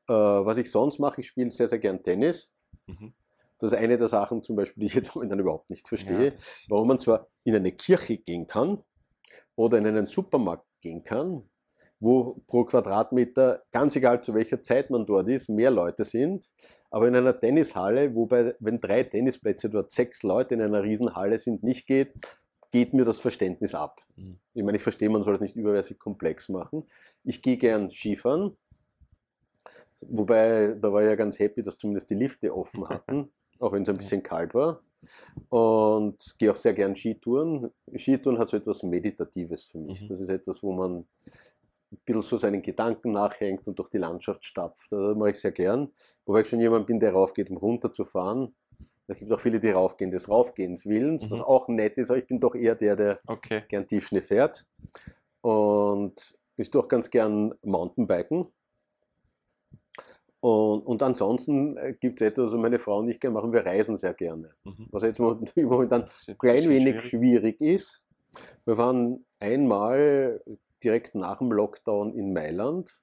Äh, 0.10 0.14
was 0.14 0.58
ich 0.58 0.70
sonst 0.70 1.00
mache, 1.00 1.22
ich 1.22 1.28
spiele 1.28 1.50
sehr, 1.52 1.70
sehr 1.70 1.80
gern 1.80 2.04
Tennis. 2.04 2.54
Mhm. 2.88 3.14
Das 3.60 3.72
ist 3.72 3.78
eine 3.78 3.98
der 3.98 4.10
Sachen 4.10 4.44
zum 4.44 4.58
Beispiel, 4.58 4.82
die 4.82 4.88
ich 4.88 4.94
jetzt 4.94 5.16
momentan 5.16 5.40
überhaupt 5.40 5.70
nicht 5.70 5.88
verstehe. 5.88 6.28
Ja, 6.28 6.34
warum 6.68 6.90
man 6.90 7.00
zwar 7.00 7.28
in 7.46 7.56
eine 7.56 7.72
Kirche 7.72 8.18
gehen 8.18 8.46
kann 8.46 8.84
oder 9.56 9.78
in 9.78 9.88
einen 9.88 10.06
Supermarkt 10.06 10.66
gehen 10.82 11.06
kann, 11.06 11.50
wo 12.00 12.42
pro 12.48 12.64
Quadratmeter, 12.64 13.64
ganz 13.72 13.96
egal 13.96 14.22
zu 14.22 14.34
welcher 14.34 14.62
Zeit 14.62 14.90
man 14.90 15.06
dort 15.06 15.28
ist, 15.30 15.50
mehr 15.50 15.72
Leute 15.72 16.04
sind. 16.04 16.50
Aber 16.92 17.08
in 17.08 17.16
einer 17.16 17.40
Tennishalle, 17.40 18.16
wobei, 18.16 18.56
wenn 18.60 18.80
drei 18.80 19.04
Tennisplätze 19.04 19.70
dort 19.70 19.92
sechs 19.92 20.24
Leute 20.24 20.56
in 20.56 20.62
einer 20.62 20.84
Riesenhalle 20.84 21.38
sind, 21.38 21.64
nicht 21.64 21.86
geht, 21.86 22.14
geht 22.72 22.94
mir 22.94 23.06
das 23.06 23.20
Verständnis 23.20 23.76
ab. 23.76 24.02
Mhm. 24.16 24.40
Ich 24.54 24.64
meine, 24.64 24.78
ich 24.78 24.84
verstehe, 24.84 25.10
man 25.10 25.24
soll 25.24 25.34
es 25.34 25.42
nicht 25.42 25.56
übermäßig 25.56 26.00
komplex 26.00 26.50
machen. 26.50 26.84
Ich 27.24 27.42
gehe 27.42 27.58
gern 27.58 27.90
Skifahren, 27.90 28.56
wobei 30.02 30.76
da 30.80 30.94
war 30.94 31.02
ich 31.02 31.08
ja 31.08 31.16
ganz 31.16 31.38
happy, 31.40 31.62
dass 31.62 31.78
zumindest 31.78 32.10
die 32.10 32.16
Lifte 32.16 32.56
offen 32.56 32.88
hatten 32.88 33.32
auch 33.60 33.74
wenn 33.74 33.84
es 33.84 33.90
ein 33.90 33.98
bisschen 33.98 34.24
kalt 34.24 34.54
war. 34.54 34.82
Und 35.50 36.36
gehe 36.38 36.52
auch 36.52 36.56
sehr 36.56 36.74
gern 36.74 36.96
Skitouren. 36.96 37.72
Skitouren 37.96 38.38
hat 38.38 38.50
so 38.50 38.58
etwas 38.58 38.84
Meditatives 38.84 39.66
für 39.66 39.78
mich. 39.78 40.02
Mhm. 40.02 40.08
Das 40.08 40.20
ist 40.20 40.30
etwas, 40.30 40.62
wo 40.64 40.74
man 40.74 41.06
ein 41.92 42.00
bisschen 42.06 42.22
so 42.22 42.38
seinen 42.38 42.62
Gedanken 42.62 43.12
nachhängt 43.12 43.68
und 43.68 43.80
durch 43.80 43.90
die 43.90 43.98
Landschaft 43.98 44.46
stapft. 44.46 44.92
Das 44.92 45.16
mache 45.16 45.32
ich 45.32 45.40
sehr 45.40 45.52
gern. 45.52 45.92
Wobei 46.26 46.42
ich 46.42 46.50
schon 46.50 46.60
jemand 46.60 46.86
bin, 46.86 47.00
der 47.00 47.14
raufgeht, 47.14 47.50
um 47.50 47.58
runterzufahren. 47.58 48.56
Es 49.08 49.18
gibt 49.18 49.32
auch 49.32 49.40
viele, 49.40 49.60
die 49.60 49.72
raufgehen 49.72 50.12
des 50.12 50.30
Raufgehens 50.30 50.86
Willens, 50.86 51.26
mhm. 51.26 51.32
was 51.32 51.42
auch 51.42 51.68
nett 51.68 51.98
ist, 51.98 52.12
aber 52.12 52.20
ich 52.20 52.28
bin 52.28 52.38
doch 52.38 52.54
eher 52.54 52.76
der, 52.76 52.96
der 52.96 53.20
okay. 53.26 53.64
gern 53.68 53.88
Tiefschnee 53.88 54.22
fährt. 54.22 54.68
Und 55.42 56.38
ich 56.58 56.70
tue 56.70 56.82
auch 56.82 56.88
ganz 56.88 57.10
gern 57.10 57.56
Mountainbiken. 57.64 58.48
Und, 60.42 60.86
und 60.86 61.04
ansonsten 61.04 61.76
äh, 61.78 61.96
gibt 62.00 62.22
es 62.22 62.28
etwas, 62.28 62.54
was 62.54 62.60
meine 62.60 62.80
Frau 62.80 63.00
und 63.00 63.10
ich 63.10 63.20
gerne 63.20 63.34
machen, 63.34 63.52
wir 63.52 63.66
reisen 63.66 63.98
sehr 63.98 64.14
gerne. 64.14 64.52
Mhm. 64.64 64.88
Was 64.92 65.04
jetzt 65.04 65.20
momentan 65.56 66.06
ein 66.28 66.38
klein 66.38 66.70
wenig 66.70 67.02
schwierig. 67.02 67.58
schwierig 67.58 67.62
ist. 67.62 68.06
Wir 68.66 68.78
waren 68.78 69.26
einmal 69.40 70.42
direkt 70.84 71.16
nach 71.16 71.40
dem 71.40 71.52
Lockdown 71.52 72.14
in 72.14 72.34
Mailand. 72.34 73.02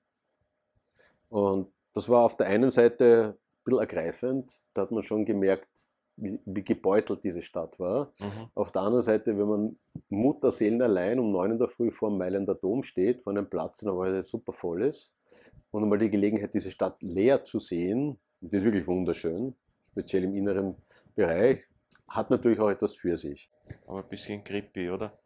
Und 1.28 1.72
das 1.92 2.08
war 2.08 2.24
auf 2.24 2.36
der 2.36 2.46
einen 2.46 2.70
Seite 2.70 3.36
ein 3.36 3.64
bisschen 3.64 3.80
ergreifend. 3.80 4.62
Da 4.74 4.82
hat 4.82 4.90
man 4.90 5.02
schon 5.02 5.24
gemerkt, 5.24 5.68
wie, 6.16 6.40
wie 6.44 6.64
gebeutelt 6.64 7.24
diese 7.24 7.42
Stadt 7.42 7.78
war. 7.78 8.12
Mhm. 8.18 8.50
Auf 8.54 8.72
der 8.72 8.82
anderen 8.82 9.04
Seite, 9.04 9.36
wenn 9.38 9.48
man 9.48 9.78
Mutterseelen 10.08 10.80
allein 10.80 11.18
um 11.18 11.30
neun 11.30 11.52
in 11.52 11.58
der 11.58 11.68
Früh 11.68 11.90
vor 11.90 12.10
dem 12.10 12.18
Mailänder 12.18 12.54
Dom 12.54 12.82
steht, 12.82 13.22
vor 13.22 13.32
einem 13.32 13.48
Platz, 13.48 13.78
der 13.78 13.88
normalerweise 13.88 14.28
super 14.28 14.52
voll 14.52 14.82
ist, 14.82 15.14
und 15.70 15.82
einmal 15.82 15.98
die 15.98 16.10
Gelegenheit, 16.10 16.54
diese 16.54 16.70
Stadt 16.70 17.02
leer 17.02 17.44
zu 17.44 17.58
sehen, 17.58 18.18
und 18.40 18.52
das 18.52 18.60
ist 18.60 18.64
wirklich 18.64 18.86
wunderschön, 18.86 19.54
speziell 19.90 20.24
im 20.24 20.34
inneren 20.34 20.76
Bereich, 21.14 21.66
hat 22.08 22.30
natürlich 22.30 22.60
auch 22.60 22.70
etwas 22.70 22.94
für 22.94 23.16
sich. 23.16 23.50
Aber 23.86 24.02
ein 24.02 24.08
bisschen 24.08 24.42
creepy, 24.42 24.90
oder? 24.90 25.18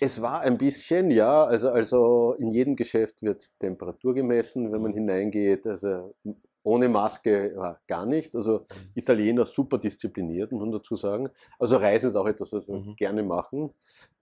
Es 0.00 0.20
war 0.20 0.40
ein 0.40 0.58
bisschen, 0.58 1.10
ja. 1.10 1.44
Also, 1.44 1.70
also 1.70 2.34
in 2.38 2.50
jedem 2.50 2.76
Geschäft 2.76 3.22
wird 3.22 3.58
Temperatur 3.58 4.14
gemessen, 4.14 4.72
wenn 4.72 4.82
man 4.82 4.92
hineingeht. 4.92 5.66
Also 5.66 6.14
ohne 6.62 6.88
Maske 6.88 7.54
ja, 7.54 7.78
gar 7.86 8.06
nicht. 8.06 8.34
Also 8.34 8.60
mhm. 8.60 8.90
Italiener 8.94 9.44
super 9.44 9.78
diszipliniert, 9.78 10.52
muss 10.52 10.60
man 10.60 10.72
dazu 10.72 10.96
sagen. 10.96 11.30
Also 11.58 11.76
Reisen 11.76 12.10
ist 12.10 12.16
auch 12.16 12.26
etwas, 12.26 12.52
was 12.52 12.68
wir 12.68 12.76
mhm. 12.76 12.96
gerne 12.96 13.22
machen. 13.22 13.70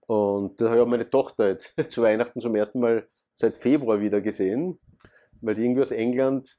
Und 0.07 0.61
da 0.61 0.65
habe 0.65 0.77
ich 0.77 0.81
auch 0.83 0.87
meine 0.87 1.09
Tochter 1.09 1.49
jetzt 1.49 1.73
zu 1.89 2.01
Weihnachten 2.01 2.39
zum 2.39 2.55
ersten 2.55 2.79
Mal 2.79 3.07
seit 3.35 3.57
Februar 3.57 3.99
wieder 3.99 4.21
gesehen 4.21 4.79
weil 5.45 5.59
irgendwie 5.59 5.81
aus 5.81 5.91
England, 5.91 6.55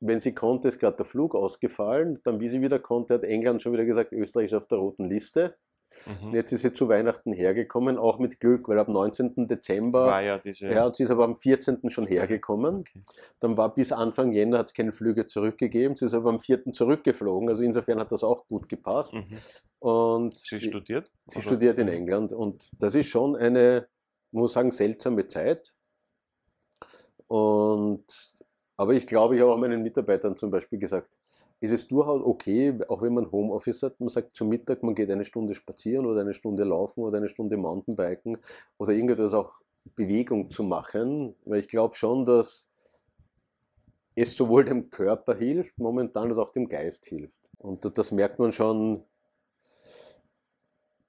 wenn 0.00 0.20
sie 0.20 0.34
konnte, 0.34 0.68
ist 0.68 0.78
gerade 0.78 0.98
der 0.98 1.06
Flug 1.06 1.34
ausgefallen. 1.34 2.20
Dann, 2.24 2.40
wie 2.40 2.48
sie 2.48 2.60
wieder 2.60 2.78
konnte, 2.78 3.14
hat 3.14 3.24
England 3.24 3.62
schon 3.62 3.72
wieder 3.72 3.84
gesagt, 3.84 4.12
Österreich 4.12 4.46
ist 4.46 4.54
auf 4.54 4.66
der 4.66 4.78
roten 4.78 5.08
Liste. 5.08 5.56
Mhm. 6.06 6.28
Und 6.28 6.34
jetzt 6.34 6.52
ist 6.52 6.62
sie 6.62 6.72
zu 6.72 6.88
Weihnachten 6.88 7.32
hergekommen, 7.32 7.98
auch 7.98 8.18
mit 8.18 8.40
Glück, 8.40 8.68
weil 8.68 8.78
ab 8.78 8.88
19. 8.88 9.46
Dezember, 9.46 10.06
war 10.06 10.22
ja, 10.22 10.38
diese 10.38 10.68
ja, 10.68 10.86
und 10.86 10.96
sie 10.96 11.04
ist 11.04 11.10
aber 11.10 11.24
am 11.24 11.36
14. 11.36 11.88
schon 11.90 12.06
hergekommen. 12.06 12.80
Okay. 12.80 13.02
Dann 13.40 13.56
war 13.56 13.74
bis 13.74 13.92
Anfang 13.92 14.32
Jänner 14.32 14.58
hat 14.58 14.66
es 14.66 14.74
keine 14.74 14.92
Flüge 14.92 15.26
zurückgegeben, 15.26 15.96
sie 15.96 16.06
ist 16.06 16.14
aber 16.14 16.30
am 16.30 16.38
4. 16.38 16.72
zurückgeflogen, 16.72 17.48
also 17.48 17.62
insofern 17.62 17.98
hat 17.98 18.12
das 18.12 18.24
auch 18.24 18.46
gut 18.46 18.68
gepasst. 18.68 19.14
Mhm. 19.14 19.26
Und 19.78 20.38
sie 20.38 20.60
studiert? 20.60 21.10
Sie 21.26 21.38
oder? 21.38 21.46
studiert 21.46 21.78
in 21.78 21.88
England 21.88 22.32
und 22.32 22.66
das 22.78 22.94
ist 22.94 23.08
schon 23.08 23.36
eine, 23.36 23.88
muss 24.30 24.52
sagen, 24.52 24.70
seltsame 24.70 25.26
Zeit. 25.26 25.74
Und, 27.26 28.04
aber 28.76 28.92
ich 28.94 29.06
glaube, 29.06 29.34
ich 29.36 29.42
habe 29.42 29.52
auch 29.52 29.58
meinen 29.58 29.82
Mitarbeitern 29.82 30.36
zum 30.36 30.50
Beispiel 30.50 30.78
gesagt, 30.78 31.18
ist 31.60 31.72
es 31.72 31.88
durchaus 31.88 32.22
okay, 32.22 32.78
auch 32.88 33.02
wenn 33.02 33.14
man 33.14 33.30
Homeoffice 33.32 33.82
hat, 33.82 33.98
man 34.00 34.08
sagt 34.08 34.36
zum 34.36 34.48
Mittag, 34.48 34.82
man 34.82 34.94
geht 34.94 35.10
eine 35.10 35.24
Stunde 35.24 35.54
spazieren 35.54 36.06
oder 36.06 36.20
eine 36.20 36.34
Stunde 36.34 36.64
laufen 36.64 37.02
oder 37.02 37.16
eine 37.16 37.28
Stunde 37.28 37.56
Mountainbiken 37.56 38.38
oder 38.78 38.92
irgendetwas 38.92 39.32
auch 39.32 39.60
Bewegung 39.94 40.50
zu 40.50 40.62
machen, 40.62 41.34
weil 41.44 41.60
ich 41.60 41.68
glaube 41.68 41.94
schon, 41.94 42.24
dass 42.24 42.68
es 44.14 44.36
sowohl 44.36 44.64
dem 44.64 44.90
Körper 44.90 45.34
hilft, 45.34 45.78
momentan 45.78 46.28
als 46.28 46.38
auch 46.38 46.50
dem 46.50 46.68
Geist 46.68 47.06
hilft. 47.06 47.50
Und 47.58 47.84
das 47.98 48.12
merkt 48.12 48.38
man 48.38 48.52
schon, 48.52 49.04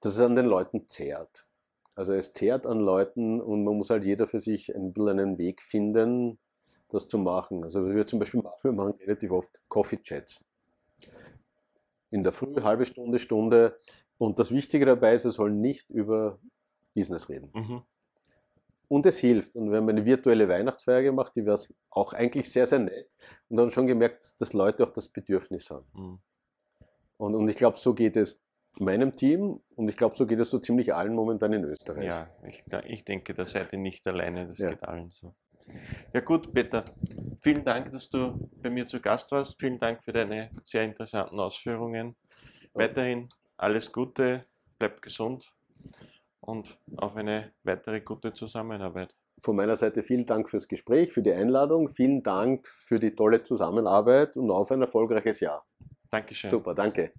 dass 0.00 0.14
es 0.14 0.20
an 0.20 0.36
den 0.36 0.46
Leuten 0.46 0.86
zehrt. 0.88 1.48
Also 1.94 2.12
es 2.12 2.32
zehrt 2.32 2.64
an 2.64 2.78
Leuten 2.78 3.40
und 3.40 3.64
man 3.64 3.76
muss 3.76 3.90
halt 3.90 4.04
jeder 4.04 4.28
für 4.28 4.38
sich 4.38 4.74
ein 4.74 4.92
bisschen 4.92 5.18
einen 5.18 5.38
Weg 5.38 5.62
finden, 5.62 6.38
das 6.88 7.08
zu 7.08 7.18
machen. 7.18 7.64
Also 7.64 7.86
wir 7.86 8.06
zum 8.06 8.18
Beispiel 8.18 8.42
machen, 8.42 8.58
wir 8.62 8.72
machen 8.72 8.94
relativ 9.00 9.30
oft 9.30 9.60
Coffee 9.68 9.98
Chats. 10.02 10.40
In 12.10 12.22
der 12.22 12.32
Früh, 12.32 12.54
halbe 12.62 12.84
Stunde, 12.86 13.18
Stunde. 13.18 13.78
Und 14.16 14.38
das 14.38 14.50
Wichtige 14.50 14.86
dabei 14.86 15.14
ist, 15.14 15.24
wir 15.24 15.30
sollen 15.30 15.60
nicht 15.60 15.90
über 15.90 16.38
Business 16.94 17.28
reden. 17.28 17.50
Mhm. 17.54 17.82
Und 18.88 19.04
es 19.04 19.18
hilft. 19.18 19.54
Und 19.54 19.70
wir 19.70 19.76
haben 19.76 19.88
eine 19.88 20.04
virtuelle 20.04 20.48
Weihnachtsfeier 20.48 21.02
gemacht, 21.02 21.36
die 21.36 21.44
war 21.44 21.60
auch 21.90 22.14
eigentlich 22.14 22.50
sehr, 22.50 22.66
sehr 22.66 22.78
nett. 22.78 23.16
Und 23.48 23.58
dann 23.58 23.70
schon 23.70 23.86
gemerkt, 23.86 24.40
dass 24.40 24.54
Leute 24.54 24.84
auch 24.84 24.90
das 24.90 25.08
Bedürfnis 25.08 25.70
haben. 25.70 25.86
Mhm. 25.92 26.18
Und, 27.18 27.34
und 27.34 27.48
ich 27.48 27.56
glaube, 27.56 27.76
so 27.76 27.94
geht 27.94 28.16
es 28.16 28.42
meinem 28.80 29.16
Team 29.16 29.60
und 29.74 29.90
ich 29.90 29.96
glaube, 29.96 30.14
so 30.14 30.26
geht 30.26 30.38
es 30.38 30.50
so 30.50 30.58
ziemlich 30.58 30.94
allen 30.94 31.14
momentan 31.14 31.52
in 31.52 31.64
Österreich. 31.64 32.04
Ja, 32.04 32.28
ich, 32.46 32.64
ich 32.86 33.04
denke, 33.04 33.34
da 33.34 33.44
seid 33.44 33.72
ihr 33.72 33.78
nicht 33.78 34.06
alleine, 34.06 34.46
das 34.46 34.58
ja. 34.58 34.70
geht 34.70 34.84
allen 34.84 35.10
so. 35.10 35.34
Ja 36.12 36.20
gut, 36.20 36.52
Peter, 36.54 36.84
vielen 37.42 37.64
Dank, 37.64 37.92
dass 37.92 38.10
du 38.10 38.48
bei 38.62 38.70
mir 38.70 38.86
zu 38.86 39.00
Gast 39.00 39.30
warst. 39.32 39.58
Vielen 39.58 39.78
Dank 39.78 40.02
für 40.02 40.12
deine 40.12 40.50
sehr 40.64 40.82
interessanten 40.82 41.38
Ausführungen. 41.38 42.16
Weiterhin 42.74 43.28
alles 43.56 43.92
Gute, 43.92 44.46
bleib 44.78 45.02
gesund 45.02 45.52
und 46.40 46.78
auf 46.96 47.16
eine 47.16 47.52
weitere 47.64 48.00
gute 48.00 48.32
Zusammenarbeit. 48.32 49.14
Von 49.40 49.56
meiner 49.56 49.76
Seite 49.76 50.02
vielen 50.02 50.26
Dank 50.26 50.50
fürs 50.50 50.66
Gespräch, 50.66 51.12
für 51.12 51.22
die 51.22 51.32
Einladung, 51.32 51.88
vielen 51.88 52.22
Dank 52.22 52.66
für 52.66 52.98
die 52.98 53.14
tolle 53.14 53.42
Zusammenarbeit 53.42 54.36
und 54.36 54.50
auf 54.50 54.70
ein 54.72 54.82
erfolgreiches 54.82 55.40
Jahr. 55.40 55.64
Dankeschön. 56.10 56.50
Super, 56.50 56.74
danke. 56.74 57.12